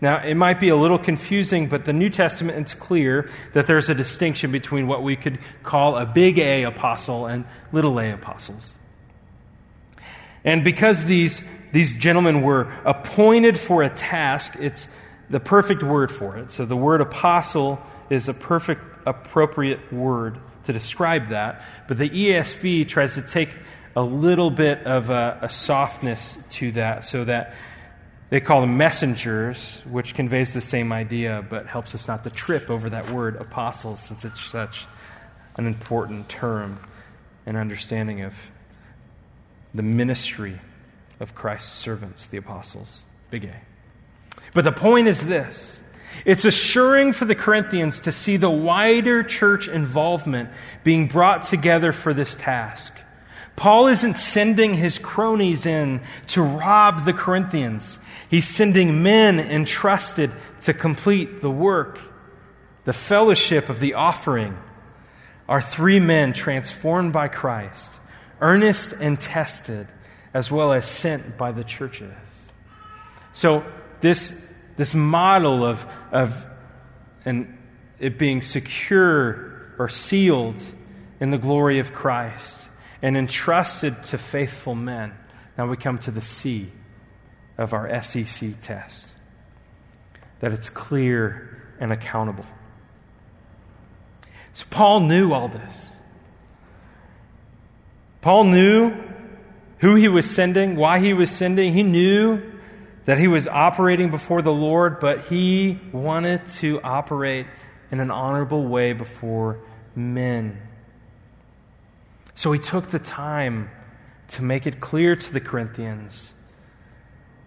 Now, 0.00 0.22
it 0.22 0.34
might 0.34 0.60
be 0.60 0.68
a 0.68 0.76
little 0.76 0.98
confusing, 0.98 1.68
but 1.68 1.86
the 1.86 1.92
New 1.92 2.10
Testament 2.10 2.58
it's 2.58 2.74
clear 2.74 3.30
that 3.52 3.66
there's 3.66 3.88
a 3.88 3.94
distinction 3.94 4.52
between 4.52 4.86
what 4.86 5.02
we 5.02 5.16
could 5.16 5.38
call 5.62 5.96
a 5.96 6.04
big 6.04 6.38
A 6.38 6.64
apostle 6.64 7.26
and 7.26 7.46
little 7.72 7.98
a 7.98 8.12
apostles. 8.12 8.74
And 10.44 10.62
because 10.62 11.04
these, 11.04 11.42
these 11.74 11.96
gentlemen 11.96 12.42
were 12.42 12.72
appointed 12.84 13.58
for 13.58 13.82
a 13.82 13.90
task, 13.90 14.54
it's 14.60 14.86
the 15.28 15.40
perfect 15.40 15.82
word 15.82 16.12
for 16.12 16.36
it. 16.36 16.52
So 16.52 16.64
the 16.64 16.76
word 16.76 17.00
apostle 17.00 17.82
is 18.08 18.28
a 18.28 18.32
perfect, 18.32 18.80
appropriate 19.04 19.92
word 19.92 20.38
to 20.66 20.72
describe 20.72 21.30
that. 21.30 21.64
But 21.88 21.98
the 21.98 22.08
ESV 22.08 22.86
tries 22.86 23.14
to 23.14 23.22
take 23.22 23.50
a 23.96 24.02
little 24.02 24.52
bit 24.52 24.86
of 24.86 25.10
a, 25.10 25.40
a 25.42 25.48
softness 25.48 26.38
to 26.50 26.70
that 26.72 27.02
so 27.02 27.24
that 27.24 27.56
they 28.30 28.38
call 28.38 28.60
them 28.60 28.76
messengers, 28.76 29.82
which 29.90 30.14
conveys 30.14 30.52
the 30.52 30.60
same 30.60 30.92
idea 30.92 31.44
but 31.50 31.66
helps 31.66 31.92
us 31.92 32.06
not 32.06 32.22
to 32.22 32.30
trip 32.30 32.70
over 32.70 32.88
that 32.90 33.10
word 33.10 33.34
apostle 33.34 33.96
since 33.96 34.24
it's 34.24 34.44
such 34.44 34.86
an 35.56 35.66
important 35.66 36.28
term 36.28 36.78
and 37.46 37.56
understanding 37.56 38.22
of 38.22 38.52
the 39.74 39.82
ministry 39.82 40.60
of 41.20 41.34
Christ's 41.34 41.78
servants, 41.78 42.26
the 42.26 42.36
apostles. 42.36 43.04
Big 43.30 43.44
A. 43.44 43.54
But 44.52 44.64
the 44.64 44.72
point 44.72 45.08
is 45.08 45.26
this 45.26 45.80
it's 46.24 46.44
assuring 46.44 47.12
for 47.12 47.24
the 47.24 47.34
Corinthians 47.34 48.00
to 48.00 48.12
see 48.12 48.36
the 48.36 48.50
wider 48.50 49.22
church 49.22 49.68
involvement 49.68 50.50
being 50.82 51.06
brought 51.06 51.44
together 51.44 51.92
for 51.92 52.14
this 52.14 52.34
task. 52.34 52.96
Paul 53.56 53.86
isn't 53.88 54.18
sending 54.18 54.74
his 54.74 54.98
cronies 54.98 55.64
in 55.66 56.00
to 56.28 56.42
rob 56.42 57.04
the 57.04 57.12
Corinthians. 57.12 57.98
He's 58.28 58.48
sending 58.48 59.02
men 59.02 59.38
entrusted 59.38 60.32
to 60.62 60.74
complete 60.74 61.40
the 61.40 61.50
work. 61.50 62.00
The 62.84 62.92
fellowship 62.92 63.68
of 63.68 63.80
the 63.80 63.94
offering 63.94 64.58
are 65.48 65.62
three 65.62 66.00
men 66.00 66.32
transformed 66.32 67.12
by 67.12 67.28
Christ, 67.28 67.92
earnest 68.40 68.92
and 68.92 69.20
tested, 69.20 69.86
as 70.34 70.50
well 70.50 70.72
as 70.72 70.86
sent 70.86 71.38
by 71.38 71.52
the 71.52 71.64
churches. 71.64 72.12
So, 73.32 73.64
this 74.00 74.44
this 74.76 74.94
model 74.94 75.64
of, 75.64 75.86
of 76.12 76.46
and 77.24 77.56
it 77.98 78.18
being 78.18 78.42
secure 78.42 79.72
or 79.78 79.88
sealed 79.88 80.60
in 81.20 81.30
the 81.30 81.38
glory 81.38 81.78
of 81.78 81.92
Christ 81.92 82.68
and 83.00 83.16
entrusted 83.16 84.04
to 84.04 84.18
faithful 84.18 84.74
men. 84.74 85.12
Now 85.56 85.68
we 85.68 85.76
come 85.76 85.98
to 85.98 86.10
the 86.10 86.22
C 86.22 86.68
of 87.56 87.72
our 87.72 88.02
SEC 88.02 88.60
test 88.60 89.12
that 90.40 90.52
it's 90.52 90.68
clear 90.68 91.62
and 91.80 91.92
accountable. 91.92 92.46
So 94.52 94.66
Paul 94.70 95.00
knew 95.00 95.32
all 95.32 95.48
this. 95.48 95.96
Paul 98.20 98.44
knew 98.44 98.94
who 99.84 99.96
he 99.96 100.08
was 100.08 100.30
sending, 100.30 100.76
why 100.76 100.98
he 100.98 101.12
was 101.12 101.30
sending. 101.30 101.74
He 101.74 101.82
knew 101.82 102.40
that 103.04 103.18
he 103.18 103.28
was 103.28 103.46
operating 103.46 104.10
before 104.10 104.40
the 104.40 104.50
Lord, 104.50 104.98
but 104.98 105.26
he 105.26 105.78
wanted 105.92 106.48
to 106.60 106.80
operate 106.80 107.44
in 107.90 108.00
an 108.00 108.10
honorable 108.10 108.64
way 108.66 108.94
before 108.94 109.58
men. 109.94 110.58
So 112.34 112.50
he 112.50 112.58
took 112.58 112.86
the 112.86 112.98
time 112.98 113.70
to 114.28 114.42
make 114.42 114.66
it 114.66 114.80
clear 114.80 115.16
to 115.16 115.32
the 115.34 115.40
Corinthians 115.40 116.32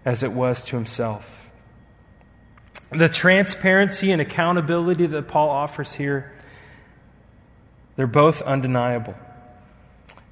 as 0.05 0.21
it 0.21 0.31
was 0.31 0.63
to 0.65 0.75
himself. 0.75 1.49
The 2.91 3.09
transparency 3.09 4.11
and 4.11 4.21
accountability 4.21 5.07
that 5.07 5.27
Paul 5.27 5.49
offers 5.49 5.91
here, 5.91 6.31
they're 7.95 8.05
both 8.05 8.43
undeniable. 8.43 9.15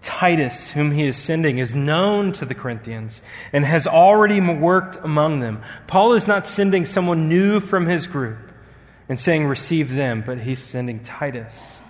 Titus, 0.05 0.71
whom 0.71 0.91
he 0.91 1.07
is 1.07 1.17
sending, 1.17 1.57
is 1.57 1.73
known 1.73 2.31
to 2.33 2.45
the 2.45 2.53
Corinthians 2.53 3.21
and 3.51 3.65
has 3.65 3.87
already 3.87 4.39
worked 4.39 4.97
among 5.03 5.39
them. 5.39 5.61
Paul 5.87 6.13
is 6.13 6.27
not 6.27 6.47
sending 6.47 6.85
someone 6.85 7.27
new 7.27 7.59
from 7.59 7.87
his 7.87 8.05
group 8.05 8.37
and 9.09 9.19
saying, 9.19 9.47
Receive 9.47 9.93
them, 9.93 10.23
but 10.25 10.39
he's 10.39 10.63
sending 10.63 10.99
Titus. 10.99 11.81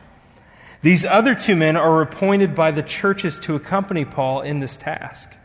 These 0.82 1.04
other 1.04 1.36
two 1.36 1.56
men 1.56 1.76
are 1.76 2.02
appointed 2.02 2.56
by 2.56 2.72
the 2.72 2.84
churches 2.84 3.38
to 3.42 3.56
accompany 3.56 4.06
Paul 4.06 4.42
in 4.42 4.62
this 4.62 4.78
task. 4.78 5.36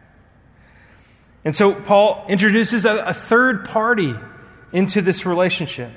And 1.44 1.54
so 1.54 1.74
Paul 1.74 2.24
introduces 2.28 2.84
a, 2.84 2.98
a 2.98 3.14
third 3.14 3.64
party 3.64 4.14
into 4.72 5.02
this 5.02 5.26
relationship. 5.26 5.90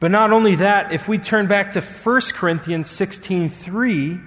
But 0.00 0.10
not 0.10 0.32
only 0.32 0.56
that, 0.56 0.92
if 0.92 1.08
we 1.08 1.18
turn 1.18 1.46
back 1.46 1.72
to 1.72 1.80
1 1.80 2.20
Corinthians 2.34 2.90
16 2.90 3.48
3, 3.48 4.20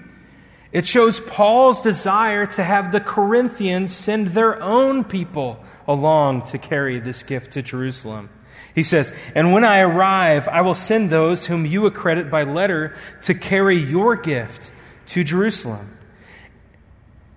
it 0.71 0.87
shows 0.87 1.19
Paul's 1.19 1.81
desire 1.81 2.45
to 2.45 2.63
have 2.63 2.91
the 2.91 3.01
Corinthians 3.01 3.93
send 3.93 4.29
their 4.29 4.61
own 4.61 5.03
people 5.03 5.63
along 5.87 6.43
to 6.47 6.57
carry 6.57 6.99
this 6.99 7.23
gift 7.23 7.53
to 7.53 7.61
Jerusalem. 7.61 8.29
He 8.73 8.83
says, 8.83 9.11
And 9.35 9.51
when 9.51 9.65
I 9.65 9.79
arrive, 9.79 10.47
I 10.47 10.61
will 10.61 10.75
send 10.75 11.09
those 11.09 11.45
whom 11.45 11.65
you 11.65 11.85
accredit 11.85 12.29
by 12.29 12.43
letter 12.43 12.95
to 13.23 13.33
carry 13.33 13.77
your 13.77 14.15
gift 14.15 14.71
to 15.07 15.23
Jerusalem. 15.25 15.97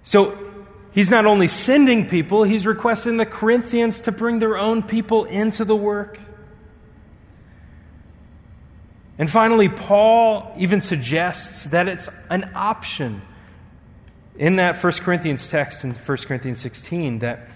So 0.04 0.38
he's 0.92 1.10
not 1.10 1.26
only 1.26 1.48
sending 1.48 2.06
people, 2.06 2.44
he's 2.44 2.66
requesting 2.66 3.16
the 3.16 3.26
Corinthians 3.26 4.00
to 4.02 4.12
bring 4.12 4.38
their 4.38 4.56
own 4.56 4.82
people 4.82 5.24
into 5.24 5.64
the 5.64 5.74
work. 5.74 6.20
And 9.18 9.30
finally, 9.30 9.68
Paul 9.68 10.52
even 10.58 10.80
suggests 10.80 11.64
that 11.64 11.88
it's 11.88 12.08
an 12.30 12.50
option 12.54 13.22
in 14.36 14.56
that 14.56 14.82
1 14.82 14.92
Corinthians 14.94 15.46
text 15.46 15.84
in 15.84 15.92
1 15.92 16.18
Corinthians 16.18 16.60
16 16.60 17.20
that 17.20 17.48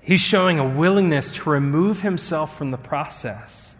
he's 0.00 0.20
showing 0.20 0.58
a 0.58 0.68
willingness 0.68 1.30
to 1.32 1.50
remove 1.50 2.00
himself 2.00 2.58
from 2.58 2.72
the 2.72 2.76
process 2.76 3.74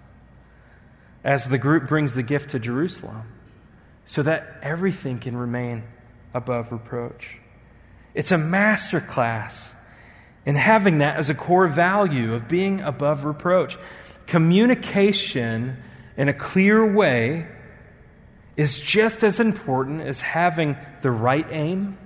as 1.25 1.49
the 1.49 1.59
group 1.59 1.89
brings 1.89 2.15
the 2.15 2.23
gift 2.23 2.51
to 2.51 2.59
Jerusalem 2.59 3.25
so 4.05 4.23
that 4.23 4.59
everything 4.63 5.19
can 5.19 5.37
remain 5.37 5.83
above 6.35 6.71
reproach. 6.73 7.39
It's 8.15 8.31
a 8.31 8.39
master 8.39 9.01
class 9.01 9.75
in 10.45 10.55
having 10.55 10.99
that 10.99 11.17
as 11.17 11.31
a 11.31 11.35
core 11.35 11.67
value 11.67 12.35
of 12.35 12.49
being 12.49 12.81
above 12.81 13.25
reproach. 13.25 13.79
Communication 14.27 15.83
in 16.17 16.29
a 16.29 16.33
clear 16.33 16.85
way 16.85 17.47
is 18.57 18.79
just 18.79 19.25
as 19.25 19.41
important 19.41 20.03
as 20.03 20.21
having 20.21 20.77
the 21.01 21.11
right 21.11 21.47
aim 21.51 21.97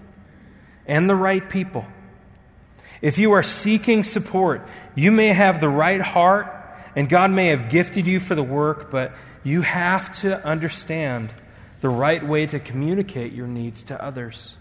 and 0.86 1.10
the 1.10 1.16
right 1.16 1.48
people. 1.48 1.84
If 3.02 3.18
you 3.18 3.32
are 3.32 3.42
seeking 3.42 4.04
support, 4.04 4.66
you 4.94 5.10
may 5.10 5.28
have 5.28 5.60
the 5.60 5.68
right 5.68 6.00
heart 6.00 6.52
and 6.94 7.08
God 7.08 7.30
may 7.30 7.48
have 7.48 7.68
gifted 7.68 8.06
you 8.06 8.20
for 8.20 8.34
the 8.34 8.42
work, 8.42 8.90
but 8.90 9.12
you 9.44 9.60
have 9.62 10.18
to 10.22 10.44
understand 10.44 11.32
the 11.80 11.88
right 11.90 12.22
way 12.22 12.46
to 12.46 12.58
communicate 12.58 13.32
your 13.32 13.46
needs 13.46 13.82
to 13.84 14.02
others. 14.02 14.56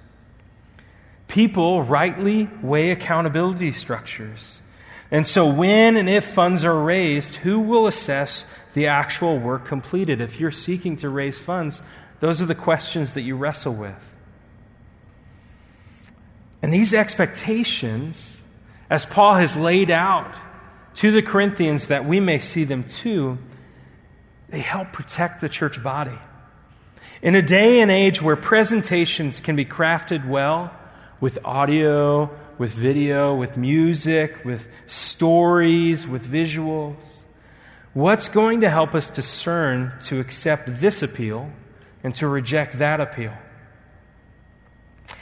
People 1.28 1.82
rightly 1.82 2.50
weigh 2.62 2.92
accountability 2.92 3.72
structures. 3.72 4.62
And 5.10 5.26
so, 5.26 5.48
when 5.48 5.98
and 5.98 6.10
if 6.10 6.26
funds 6.26 6.66
are 6.66 6.78
raised, 6.78 7.38
who 7.38 7.60
will 7.60 7.88
assess 7.88 8.46
the 8.76 8.86
actual 8.88 9.40
work 9.40 9.66
completed? 9.66 10.22
If 10.22 10.40
you're 10.40 10.52
seeking 10.52 10.96
to 10.98 11.10
raise 11.10 11.40
funds, 11.40 11.82
those 12.20 12.42
are 12.42 12.46
the 12.46 12.54
questions 12.54 13.14
that 13.14 13.22
you 13.22 13.36
wrestle 13.36 13.74
with. 13.74 14.14
And 16.62 16.72
these 16.72 16.94
expectations, 16.94 18.42
as 18.90 19.06
Paul 19.06 19.36
has 19.36 19.56
laid 19.56 19.90
out 19.90 20.34
to 20.96 21.12
the 21.12 21.22
Corinthians 21.22 21.88
that 21.88 22.06
we 22.06 22.20
may 22.20 22.40
see 22.40 22.64
them 22.64 22.84
too, 22.84 23.38
they 24.50 24.60
help 24.60 24.94
protect 24.94 25.42
the 25.42 25.50
church 25.50 25.82
body. 25.82 26.18
In 27.22 27.36
a 27.36 27.42
day 27.42 27.80
and 27.80 27.90
age 27.90 28.22
where 28.22 28.36
presentations 28.36 29.40
can 29.40 29.56
be 29.56 29.66
crafted 29.66 30.28
well 30.28 30.72
with 31.20 31.40
audio, 31.44 32.30
with 32.58 32.72
video, 32.72 33.36
with 33.36 33.58
music, 33.58 34.44
with 34.46 34.68
stories, 34.86 36.08
with 36.08 36.26
visuals. 36.26 36.96
What's 37.96 38.28
going 38.28 38.60
to 38.60 38.70
help 38.70 38.94
us 38.94 39.08
discern 39.08 39.94
to 40.08 40.20
accept 40.20 40.82
this 40.82 41.02
appeal 41.02 41.50
and 42.04 42.14
to 42.16 42.28
reject 42.28 42.78
that 42.80 43.00
appeal? 43.00 43.32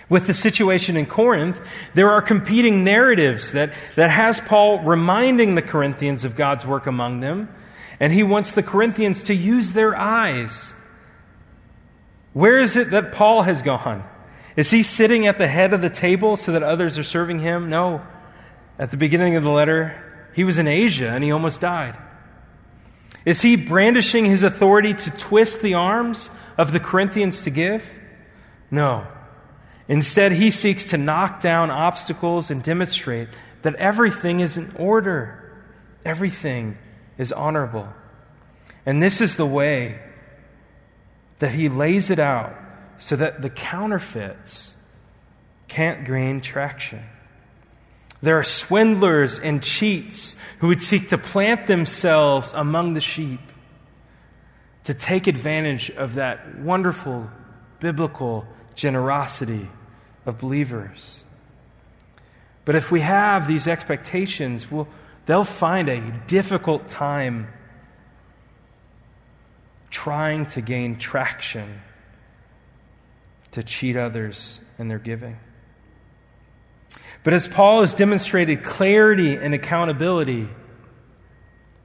With 0.09 0.25
the 0.25 0.33
situation 0.33 0.97
in 0.97 1.05
Corinth, 1.05 1.61
there 1.93 2.09
are 2.09 2.19
competing 2.19 2.83
narratives 2.83 3.51
that, 3.51 3.73
that 3.95 4.09
has 4.09 4.39
Paul 4.39 4.79
reminding 4.79 5.53
the 5.53 5.61
Corinthians 5.61 6.25
of 6.25 6.35
God's 6.35 6.65
work 6.65 6.87
among 6.87 7.19
them, 7.19 7.53
and 7.99 8.11
he 8.11 8.23
wants 8.23 8.53
the 8.53 8.63
Corinthians 8.63 9.21
to 9.25 9.35
use 9.35 9.73
their 9.73 9.95
eyes. 9.95 10.73
Where 12.33 12.57
is 12.57 12.75
it 12.75 12.89
that 12.89 13.11
Paul 13.11 13.43
has 13.43 13.61
gone? 13.61 14.03
Is 14.55 14.71
he 14.71 14.81
sitting 14.81 15.27
at 15.27 15.37
the 15.37 15.47
head 15.47 15.73
of 15.73 15.83
the 15.83 15.91
table 15.91 16.37
so 16.37 16.51
that 16.53 16.63
others 16.63 16.97
are 16.97 17.03
serving 17.03 17.37
him? 17.37 17.69
No. 17.69 18.01
At 18.79 18.89
the 18.89 18.97
beginning 18.97 19.35
of 19.35 19.43
the 19.43 19.51
letter, 19.51 20.31
he 20.33 20.43
was 20.43 20.57
in 20.57 20.67
Asia 20.67 21.09
and 21.09 21.23
he 21.23 21.31
almost 21.31 21.61
died. 21.61 21.99
Is 23.25 23.41
he 23.41 23.55
brandishing 23.55 24.25
his 24.25 24.43
authority 24.43 24.93
to 24.93 25.11
twist 25.11 25.61
the 25.61 25.75
arms 25.75 26.29
of 26.57 26.71
the 26.71 26.79
Corinthians 26.79 27.41
to 27.41 27.49
give? 27.49 27.85
No. 28.69 29.07
Instead, 29.87 30.31
he 30.33 30.51
seeks 30.51 30.87
to 30.87 30.97
knock 30.97 31.41
down 31.41 31.69
obstacles 31.71 32.51
and 32.51 32.63
demonstrate 32.63 33.29
that 33.61 33.75
everything 33.75 34.39
is 34.39 34.57
in 34.57 34.73
order, 34.77 35.51
everything 36.05 36.77
is 37.17 37.31
honorable. 37.31 37.87
And 38.85 39.01
this 39.01 39.21
is 39.21 39.37
the 39.37 39.45
way 39.45 39.99
that 41.39 41.53
he 41.53 41.69
lays 41.69 42.09
it 42.09 42.19
out 42.19 42.55
so 42.97 43.15
that 43.15 43.41
the 43.41 43.49
counterfeits 43.49 44.75
can't 45.67 46.05
gain 46.05 46.41
traction. 46.41 47.03
There 48.23 48.39
are 48.39 48.45
swindlers 48.45 49.37
and 49.37 49.61
cheats 49.61 50.37
who 50.59 50.69
would 50.69 50.81
seek 50.81 51.09
to 51.09 51.17
plant 51.17 51.67
themselves 51.67 52.53
among 52.53 52.93
the 52.93 53.01
sheep 53.01 53.41
to 54.85 54.93
take 54.93 55.27
advantage 55.27 55.91
of 55.91 56.13
that 56.13 56.57
wonderful 56.59 57.29
biblical 57.81 58.47
generosity 58.75 59.67
of 60.25 60.39
believers. 60.39 61.25
But 62.63 62.75
if 62.75 62.91
we 62.91 63.01
have 63.01 63.45
these 63.45 63.67
expectations, 63.67 64.71
we'll, 64.71 64.87
they'll 65.25 65.43
find 65.43 65.89
a 65.89 65.99
difficult 66.25 66.87
time 66.87 67.49
trying 69.89 70.45
to 70.45 70.61
gain 70.61 70.95
traction 70.95 71.81
to 73.51 73.63
cheat 73.63 73.97
others 73.97 74.61
in 74.79 74.87
their 74.87 74.97
giving. 74.97 75.39
But 77.23 77.33
as 77.33 77.47
Paul 77.47 77.81
has 77.81 77.93
demonstrated 77.93 78.63
clarity 78.63 79.35
and 79.35 79.53
accountability, 79.53 80.49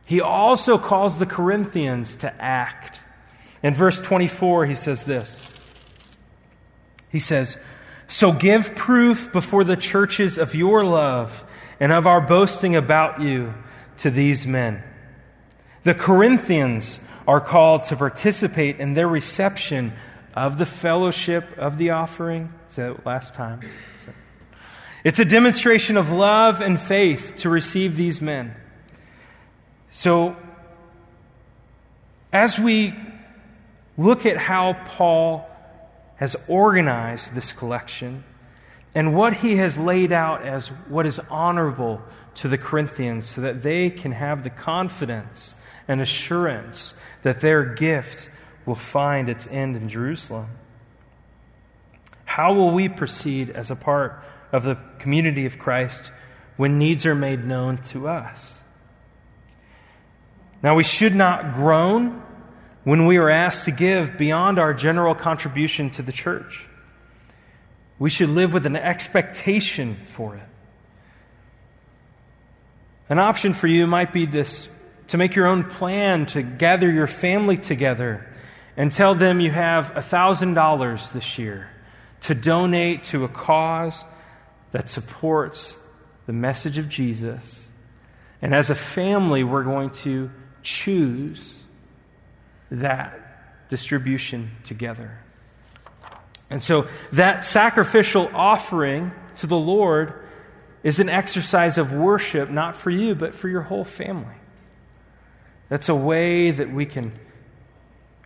he 0.05 0.21
also 0.21 0.79
calls 0.79 1.19
the 1.19 1.27
Corinthians 1.27 2.17
to 2.17 2.43
act. 2.43 3.01
In 3.63 3.75
verse 3.75 4.01
24, 4.01 4.67
he 4.67 4.75
says 4.75 5.05
this 5.05 5.53
He 7.11 7.21
says, 7.21 7.59
So 8.09 8.33
give 8.33 8.75
proof 8.75 9.33
before 9.33 9.65
the 9.65 9.77
churches 9.77 10.39
of 10.39 10.55
your 10.55 10.85
love 10.85 11.45
and 11.79 11.93
of 11.93 12.07
our 12.07 12.21
boasting 12.21 12.75
about 12.75 13.21
you 13.21 13.55
to 13.99 14.11
these 14.11 14.47
men. 14.47 14.83
The 15.85 15.95
Corinthians 15.95 17.01
are 17.27 17.41
called 17.41 17.85
to 17.85 17.97
participate 17.97 18.81
in 18.81 18.95
their 18.95 19.07
reception 19.07 19.93
of 20.35 20.59
the 20.59 20.67
fellowship 20.67 21.45
of 21.59 21.79
the 21.79 21.91
offering. 21.91 22.53
So 22.69 23.01
last 23.05 23.35
time. 23.35 23.61
It's 25.05 25.19
a 25.19 25.25
demonstration 25.25 25.97
of 25.97 26.11
love 26.11 26.61
and 26.61 26.79
faith 26.79 27.35
to 27.39 27.49
receive 27.49 27.97
these 27.97 28.21
men. 28.21 28.55
So, 29.91 30.37
as 32.33 32.59
we 32.59 32.95
look 33.97 34.27
at 34.27 34.37
how 34.37 34.75
Paul 34.85 35.49
has 36.17 36.37
organized 36.49 37.35
this 37.35 37.53
collection 37.53 38.25
and 38.95 39.15
what 39.15 39.35
he 39.35 39.57
has 39.57 39.79
laid 39.79 40.13
out 40.13 40.45
as 40.45 40.69
what 40.89 41.07
is 41.07 41.21
honorable 41.31 42.03
to 42.35 42.49
the 42.49 42.59
Corinthians 42.59 43.27
so 43.27 43.41
that 43.41 43.63
they 43.63 43.91
can 43.91 44.13
have 44.13 44.43
the 44.43 44.51
confidence 44.51 45.55
and 45.87 46.01
assurance 46.01 46.95
that 47.23 47.41
their 47.41 47.65
gift 47.65 48.31
will 48.67 48.75
find 48.75 49.29
its 49.29 49.47
end 49.47 49.77
in 49.77 49.89
Jerusalem. 49.89 50.49
How 52.25 52.53
will 52.53 52.73
we 52.73 52.89
proceed 52.89 53.51
as 53.51 53.71
a 53.71 53.77
part 53.77 54.23
of 54.53 54.63
the 54.63 54.79
community 54.99 55.47
of 55.47 55.59
Christ 55.59 56.11
when 56.57 56.79
needs 56.79 57.07
are 57.07 57.15
made 57.15 57.45
known 57.45 57.79
to 57.79 58.09
us? 58.09 58.63
Now, 60.63 60.75
we 60.75 60.85
should 60.85 61.15
not 61.15 61.53
groan 61.55 62.23
when 62.85 63.07
we 63.07 63.19
are 63.19 63.31
asked 63.31 63.67
to 63.67 63.71
give 63.71 64.19
beyond 64.19 64.59
our 64.59 64.75
general 64.75 65.15
contribution 65.15 65.91
to 65.91 66.03
the 66.03 66.13
church. 66.13 66.67
We 67.99 68.11
should 68.11 68.31
live 68.31 68.53
with 68.53 68.67
an 68.67 68.77
expectation 68.77 69.97
for 70.05 70.37
it. 70.37 70.43
An 73.09 73.19
option 73.19 73.55
for 73.55 73.67
you 73.67 73.87
might 73.87 74.13
be 74.13 74.27
this 74.27 74.69
to 75.09 75.17
make 75.17 75.35
your 75.35 75.47
own 75.47 75.65
plan 75.65 76.27
to 76.27 76.43
gather 76.43 76.91
your 76.91 77.07
family 77.07 77.57
together 77.57 78.27
and 78.77 78.93
tell 78.93 79.15
them 79.15 79.41
you 79.41 79.51
have 79.51 79.93
$1,000 79.95 81.13
this 81.13 81.39
year 81.39 81.69
to 82.23 82.35
donate 82.35 83.05
to 83.05 83.25
a 83.25 83.29
cause 83.29 84.05
that 84.73 84.89
supports 84.89 85.79
the 86.27 86.33
message 86.33 86.79
of 86.79 86.89
Jesus. 86.89 87.67
And 88.43 88.55
as 88.55 88.71
a 88.71 88.75
family, 88.75 89.45
we're 89.45 89.65
going 89.65 89.91
to 89.91 90.31
choose 90.63 91.63
that 92.71 93.69
distribution 93.69 94.51
together. 94.65 95.19
And 96.51 96.63
so 96.63 96.87
that 97.13 97.45
sacrificial 97.45 98.31
offering 98.35 99.13
to 99.37 99.47
the 99.47 99.57
Lord 99.57 100.15
is 100.83 101.01
an 101.01 101.09
exercise 101.09 101.79
of 101.79 101.93
worship, 101.93 102.51
not 102.51 102.77
for 102.77 102.91
you, 102.91 103.15
but 103.15 103.35
for 103.35 103.49
your 103.49 103.63
whole 103.63 103.85
family. 103.85 104.35
That's 105.69 105.89
a 105.89 105.95
way 105.95 106.51
that 106.51 106.73
we 106.73 106.87
can 106.87 107.13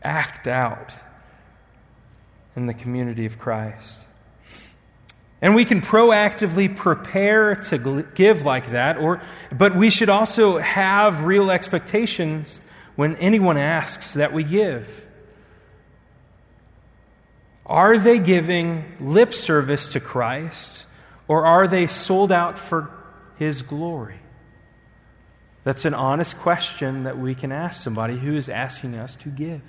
act 0.02 0.46
out 0.46 0.92
in 2.54 2.66
the 2.66 2.74
community 2.74 3.26
of 3.26 3.38
Christ. 3.38 4.06
And 5.42 5.56
we 5.56 5.64
can 5.64 5.80
proactively 5.80 6.74
prepare 6.74 7.56
to 7.56 8.06
give 8.14 8.44
like 8.44 8.70
that, 8.70 8.96
or, 8.96 9.20
but 9.50 9.74
we 9.74 9.90
should 9.90 10.08
also 10.08 10.58
have 10.58 11.24
real 11.24 11.50
expectations 11.50 12.60
when 12.94 13.16
anyone 13.16 13.58
asks 13.58 14.14
that 14.14 14.32
we 14.32 14.44
give. 14.44 15.04
Are 17.66 17.98
they 17.98 18.20
giving 18.20 18.84
lip 19.00 19.32
service 19.32 19.88
to 19.90 20.00
Christ, 20.00 20.84
or 21.26 21.44
are 21.44 21.66
they 21.66 21.88
sold 21.88 22.30
out 22.30 22.56
for 22.56 22.90
His 23.36 23.62
glory? 23.62 24.20
That's 25.64 25.84
an 25.84 25.94
honest 25.94 26.38
question 26.38 27.02
that 27.04 27.18
we 27.18 27.34
can 27.34 27.50
ask 27.50 27.82
somebody 27.82 28.16
who 28.16 28.36
is 28.36 28.48
asking 28.48 28.94
us 28.94 29.16
to 29.16 29.28
give. 29.28 29.62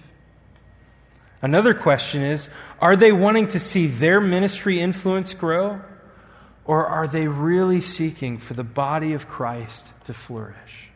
Another 1.43 1.73
question 1.73 2.23
is 2.23 2.49
Are 2.79 2.95
they 2.95 3.11
wanting 3.11 3.49
to 3.49 3.59
see 3.59 3.85
their 3.85 4.19
ministry 4.19 4.79
influence 4.79 5.35
grow? 5.35 5.81
Or 6.65 6.87
are 6.87 7.07
they 7.07 7.27
really 7.27 7.81
seeking 7.81 8.37
for 8.37 8.53
the 8.53 8.63
body 8.63 9.11
of 9.11 9.27
Christ 9.27 9.85
to 10.05 10.13
flourish? 10.13 10.87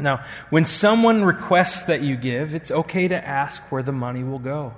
Now, 0.00 0.24
when 0.48 0.64
someone 0.64 1.24
requests 1.24 1.82
that 1.84 2.00
you 2.00 2.16
give, 2.16 2.54
it's 2.54 2.70
okay 2.70 3.06
to 3.06 3.26
ask 3.26 3.70
where 3.70 3.82
the 3.82 3.92
money 3.92 4.24
will 4.24 4.38
go. 4.38 4.74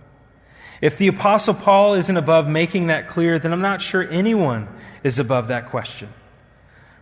If 0.81 0.99
the 0.99 1.07
Apostle 1.09 1.55
Paul 1.55 1.95
isn't 1.95 2.17
above 2.17 2.49
making 2.49 2.89
that 2.89 3.07
clear, 3.07 3.39
then 3.39 3.53
I'm 3.53 3.61
not 3.61 3.83
sure 3.83 4.09
anyone 4.09 4.69
is 5.05 5.21
above 5.21 5.49
that 5.49 5.71
question. 5.71 6.09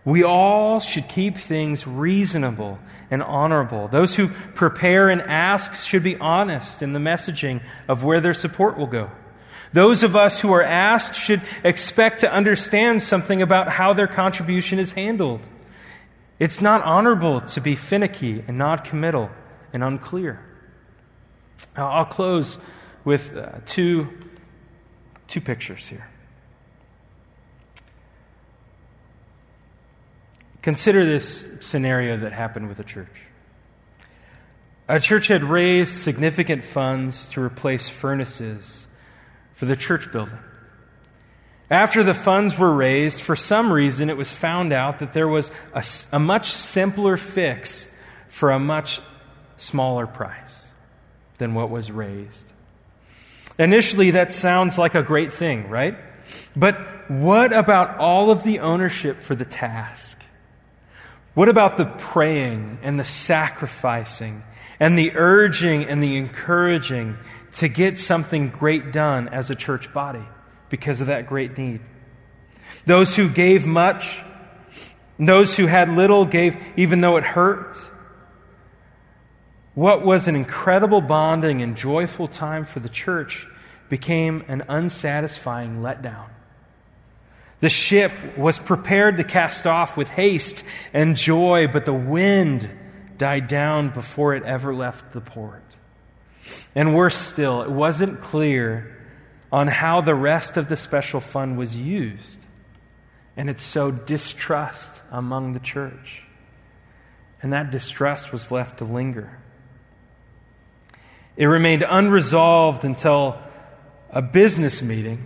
We 0.07 0.23
all 0.23 0.79
should 0.79 1.09
keep 1.09 1.35
things 1.35 1.85
reasonable 1.85 2.79
and 3.11 3.21
honorable. 3.21 3.89
Those 3.89 4.15
who 4.15 4.29
prepare 4.29 5.09
and 5.09 5.21
ask 5.21 5.75
should 5.75 6.01
be 6.01 6.15
honest 6.15 6.81
in 6.81 6.93
the 6.93 6.99
messaging 6.99 7.61
of 7.89 8.05
where 8.05 8.21
their 8.21 8.33
support 8.33 8.77
will 8.77 8.87
go. 8.87 9.11
Those 9.73 10.03
of 10.03 10.15
us 10.15 10.39
who 10.39 10.53
are 10.53 10.63
asked 10.63 11.15
should 11.15 11.41
expect 11.61 12.21
to 12.21 12.31
understand 12.31 13.03
something 13.03 13.41
about 13.41 13.67
how 13.67 13.91
their 13.91 14.07
contribution 14.07 14.79
is 14.79 14.93
handled. 14.93 15.41
It's 16.39 16.61
not 16.61 16.83
honorable 16.83 17.41
to 17.41 17.59
be 17.59 17.75
finicky 17.75 18.45
and 18.47 18.57
non 18.57 18.79
committal 18.79 19.29
and 19.73 19.83
unclear. 19.83 20.39
I'll 21.75 22.05
close 22.05 22.57
with 23.03 23.35
uh, 23.35 23.59
two, 23.65 24.07
two 25.27 25.41
pictures 25.41 25.85
here. 25.89 26.07
Consider 30.67 31.05
this 31.05 31.47
scenario 31.61 32.17
that 32.17 32.33
happened 32.33 32.67
with 32.67 32.77
a 32.77 32.83
church. 32.83 33.21
A 34.89 34.99
church 34.99 35.29
had 35.29 35.41
raised 35.41 35.95
significant 35.95 36.61
funds 36.61 37.29
to 37.29 37.41
replace 37.41 37.87
furnaces 37.87 38.85
for 39.53 39.63
the 39.63 39.77
church 39.77 40.11
building. 40.11 40.39
After 41.71 42.03
the 42.03 42.13
funds 42.13 42.59
were 42.59 42.73
raised, 42.73 43.21
for 43.21 43.33
some 43.33 43.71
reason 43.71 44.09
it 44.09 44.17
was 44.17 44.33
found 44.33 44.73
out 44.73 44.99
that 44.99 45.13
there 45.13 45.29
was 45.29 45.51
a, 45.73 45.85
a 46.11 46.19
much 46.19 46.51
simpler 46.51 47.15
fix 47.15 47.89
for 48.27 48.51
a 48.51 48.59
much 48.59 48.99
smaller 49.55 50.05
price 50.05 50.73
than 51.37 51.53
what 51.53 51.69
was 51.69 51.91
raised. 51.91 52.51
Initially, 53.57 54.11
that 54.11 54.33
sounds 54.33 54.77
like 54.77 54.95
a 54.95 55.01
great 55.01 55.31
thing, 55.31 55.69
right? 55.69 55.95
But 56.57 57.09
what 57.09 57.53
about 57.53 57.99
all 57.99 58.31
of 58.31 58.43
the 58.43 58.59
ownership 58.59 59.21
for 59.21 59.33
the 59.33 59.45
task? 59.45 60.16
What 61.37 61.49
about 61.49 61.77
the 61.77 61.85
praying 61.85 62.79
and 62.81 62.99
the 62.99 63.05
sacrificing 63.05 64.41
and 64.79 64.97
the 64.97 65.11
urging 65.13 65.83
and 65.83 66.01
the 66.01 66.17
encouraging 66.17 67.15
to 67.57 67.67
get 67.67 67.99
something 67.99 68.49
great 68.49 68.91
done 68.91 69.27
as 69.27 69.51
a 69.51 69.55
church 69.55 69.93
body 69.93 70.25
because 70.69 70.99
of 70.99 71.05
that 71.05 71.27
great 71.27 71.55
need? 71.55 71.81
Those 72.87 73.15
who 73.15 73.29
gave 73.29 73.67
much, 73.67 74.19
those 75.19 75.55
who 75.55 75.67
had 75.67 75.89
little 75.89 76.25
gave 76.25 76.57
even 76.75 77.01
though 77.01 77.17
it 77.17 77.23
hurt. 77.23 77.77
What 79.75 80.03
was 80.03 80.27
an 80.27 80.35
incredible 80.35 81.01
bonding 81.01 81.61
and 81.61 81.77
joyful 81.77 82.27
time 82.27 82.65
for 82.65 82.79
the 82.79 82.89
church 82.89 83.45
became 83.89 84.43
an 84.47 84.63
unsatisfying 84.67 85.83
letdown. 85.83 86.29
The 87.59 87.69
ship 87.69 88.11
was 88.37 88.59
prepared 88.59 89.17
to 89.17 89.23
cast 89.23 89.65
off 89.65 89.97
with 89.97 90.09
haste 90.09 90.63
and 90.93 91.15
joy, 91.15 91.67
but 91.67 91.85
the 91.85 91.93
wind 91.93 92.69
died 93.17 93.47
down 93.47 93.89
before 93.89 94.35
it 94.35 94.43
ever 94.43 94.75
left 94.75 95.13
the 95.13 95.21
port. 95.21 95.63
And 96.75 96.93
worse 96.93 97.17
still, 97.17 97.63
it 97.63 97.71
wasn't 97.71 98.21
clear 98.21 98.95
on 99.51 99.67
how 99.67 100.01
the 100.01 100.13
rest 100.13 100.57
of 100.57 100.69
the 100.69 100.77
special 100.77 101.19
fund 101.19 101.57
was 101.57 101.75
used. 101.75 102.39
And 103.35 103.49
it 103.49 103.59
sowed 103.59 104.05
distrust 104.05 105.01
among 105.11 105.53
the 105.53 105.59
church. 105.59 106.23
And 107.41 107.53
that 107.53 107.71
distrust 107.71 108.31
was 108.31 108.51
left 108.51 108.79
to 108.79 108.85
linger. 108.85 109.39
It 111.35 111.45
remained 111.45 111.85
unresolved 111.87 112.83
until 112.83 113.39
a 114.09 114.21
business 114.21 114.81
meeting 114.81 115.25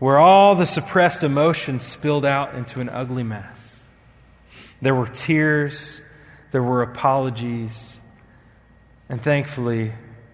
where 0.00 0.18
all 0.18 0.54
the 0.54 0.66
suppressed 0.66 1.22
emotions 1.22 1.84
spilled 1.84 2.24
out 2.24 2.54
into 2.54 2.80
an 2.80 2.88
ugly 2.88 3.22
mess. 3.22 3.78
There 4.82 4.94
were 4.94 5.06
tears, 5.06 6.00
there 6.50 6.62
were 6.62 6.82
apologies, 6.82 8.00
and 9.10 9.20
thankfully, 9.20 9.92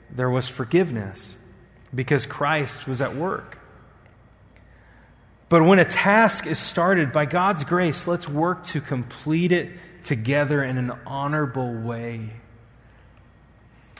there 0.08 0.30
was 0.30 0.48
forgiveness 0.48 1.36
because 1.92 2.26
Christ 2.26 2.86
was 2.86 3.00
at 3.00 3.16
work. 3.16 3.58
But 5.48 5.64
when 5.64 5.80
a 5.80 5.84
task 5.84 6.46
is 6.46 6.60
started 6.60 7.12
by 7.12 7.26
God's 7.26 7.64
grace, 7.64 8.06
let's 8.06 8.28
work 8.28 8.62
to 8.64 8.80
complete 8.80 9.50
it 9.50 9.72
together 10.04 10.62
in 10.62 10.78
an 10.78 10.92
honorable 11.06 11.74
way 11.74 12.30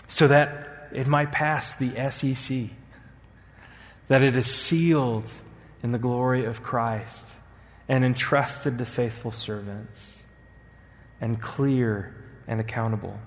so 0.07 0.29
that 0.29 0.89
it 0.93 1.09
might 1.09 1.33
pass 1.33 1.75
the 1.75 2.11
SEC, 2.11 2.71
that 4.07 4.23
it 4.23 4.37
is 4.37 4.47
sealed 4.47 5.29
in 5.83 5.93
the 5.93 5.99
glory 5.99 6.45
of 6.45 6.63
Christ 6.63 7.27
and 7.89 8.05
entrusted 8.05 8.79
to 8.79 8.85
faithful 8.85 9.31
servants 9.31 10.23
and 11.21 11.41
clear 11.41 12.15
and 12.47 12.61
accountable. 12.61 13.19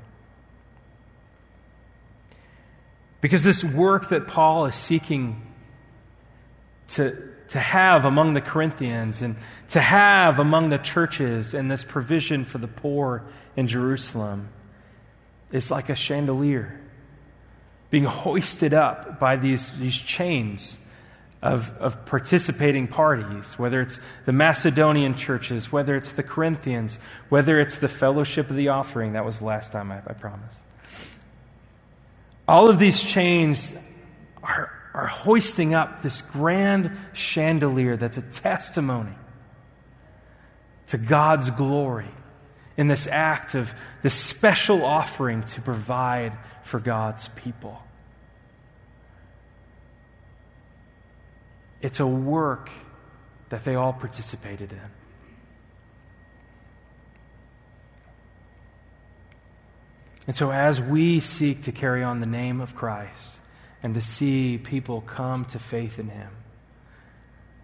Because 3.21 3.43
this 3.43 3.63
work 3.63 4.09
that 4.09 4.27
Paul 4.27 4.65
is 4.65 4.75
seeking 4.75 5.41
to, 6.89 7.31
to 7.49 7.59
have 7.59 8.05
among 8.05 8.33
the 8.33 8.41
Corinthians 8.41 9.21
and 9.21 9.35
to 9.69 9.81
have 9.81 10.39
among 10.39 10.69
the 10.69 10.77
churches 10.77 11.53
and 11.53 11.69
this 11.69 11.83
provision 11.83 12.45
for 12.45 12.57
the 12.57 12.67
poor 12.67 13.23
in 13.55 13.67
Jerusalem 13.67 14.49
is 15.51 15.69
like 15.69 15.89
a 15.89 15.95
chandelier 15.95 16.79
being 17.89 18.05
hoisted 18.05 18.73
up 18.73 19.19
by 19.19 19.35
these, 19.35 19.71
these 19.79 19.97
chains 19.97 20.77
of, 21.41 21.75
of 21.77 22.05
participating 22.05 22.87
parties, 22.87 23.57
whether 23.57 23.81
it's 23.81 23.99
the 24.25 24.31
Macedonian 24.33 25.15
churches, 25.15 25.71
whether 25.71 25.95
it's 25.95 26.11
the 26.11 26.23
Corinthians, 26.23 26.99
whether 27.29 27.59
it's 27.59 27.77
the 27.77 27.87
fellowship 27.87 28.49
of 28.49 28.55
the 28.55 28.69
offering. 28.69 29.13
That 29.13 29.25
was 29.25 29.39
the 29.39 29.45
last 29.45 29.71
time 29.71 29.91
I, 29.91 29.99
I 30.05 30.13
promised. 30.13 30.59
All 32.47 32.67
of 32.67 32.79
these 32.79 33.01
chains 33.01 33.75
are, 34.43 34.71
are 34.93 35.07
hoisting 35.07 35.73
up 35.73 36.01
this 36.01 36.21
grand 36.21 36.91
chandelier 37.13 37.95
that's 37.95 38.17
a 38.17 38.21
testimony 38.21 39.15
to 40.87 40.97
God's 40.97 41.51
glory 41.51 42.09
in 42.75 42.87
this 42.87 43.07
act 43.07 43.55
of 43.55 43.73
this 44.01 44.15
special 44.15 44.83
offering 44.83 45.43
to 45.43 45.61
provide 45.61 46.33
for 46.63 46.79
God's 46.79 47.27
people. 47.29 47.81
It's 51.81 51.99
a 51.99 52.07
work 52.07 52.69
that 53.49 53.63
they 53.63 53.75
all 53.75 53.93
participated 53.93 54.71
in. 54.71 54.79
And 60.27 60.35
so, 60.35 60.51
as 60.51 60.79
we 60.79 61.21
seek 61.21 61.63
to 61.63 61.71
carry 61.71 62.03
on 62.03 62.19
the 62.19 62.27
name 62.27 62.61
of 62.61 62.75
Christ 62.75 63.39
and 63.81 63.95
to 63.95 64.01
see 64.01 64.59
people 64.59 65.01
come 65.01 65.45
to 65.45 65.59
faith 65.59 65.97
in 65.97 66.09
Him, 66.09 66.29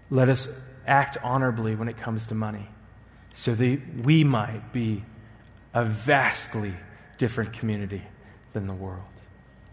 let 0.09 0.29
us 0.29 0.47
act 0.87 1.17
honorably 1.23 1.75
when 1.75 1.87
it 1.87 1.97
comes 1.97 2.27
to 2.27 2.35
money 2.35 2.67
so 3.35 3.53
that 3.53 3.79
we 4.03 4.23
might 4.23 4.71
be 4.71 5.03
a 5.73 5.83
vastly 5.83 6.73
different 7.17 7.53
community 7.53 8.01
than 8.53 8.65
the 8.65 8.73
world. 8.73 9.09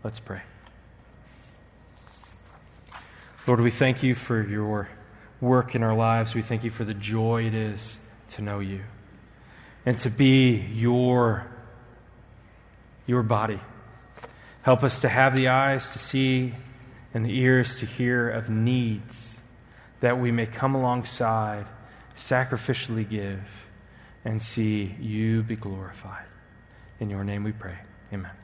Let's 0.03 0.21
pray. 0.21 0.43
Lord, 3.47 3.61
we 3.61 3.71
thank 3.71 4.03
you 4.03 4.15
for 4.15 4.41
your 4.41 4.89
work 5.41 5.75
in 5.75 5.83
our 5.83 5.97
lives. 5.97 6.35
We 6.35 6.43
thank 6.43 6.63
you 6.63 6.71
for 6.71 6.85
the 6.85 6.95
joy 6.95 7.47
it 7.47 7.55
is 7.55 7.99
to 8.29 8.43
know 8.43 8.61
you 8.61 8.83
and 9.85 9.99
to 10.01 10.11
be 10.11 10.55
your, 10.55 11.47
your 13.07 13.25
body. 13.25 13.59
Help 14.63 14.85
us 14.85 15.01
to 15.01 15.09
have 15.09 15.35
the 15.35 15.49
eyes 15.49 15.91
to 15.91 15.99
see 15.99 16.55
and 17.13 17.25
the 17.25 17.37
ears 17.37 17.81
to 17.81 17.87
hear 17.87 18.31
of 18.31 18.49
needs 18.49 19.37
that 20.01 20.21
we 20.21 20.31
may 20.31 20.47
come 20.47 20.75
alongside, 20.75 21.67
sacrificially 22.17 23.09
give, 23.09 23.67
and 24.25 24.43
see 24.43 24.95
you 25.01 25.43
be 25.43 25.57
glorified. 25.57 26.27
In 27.01 27.11
your 27.11 27.25
name 27.25 27.43
we 27.43 27.53
pray. 27.53 27.79
Amen. 28.13 28.42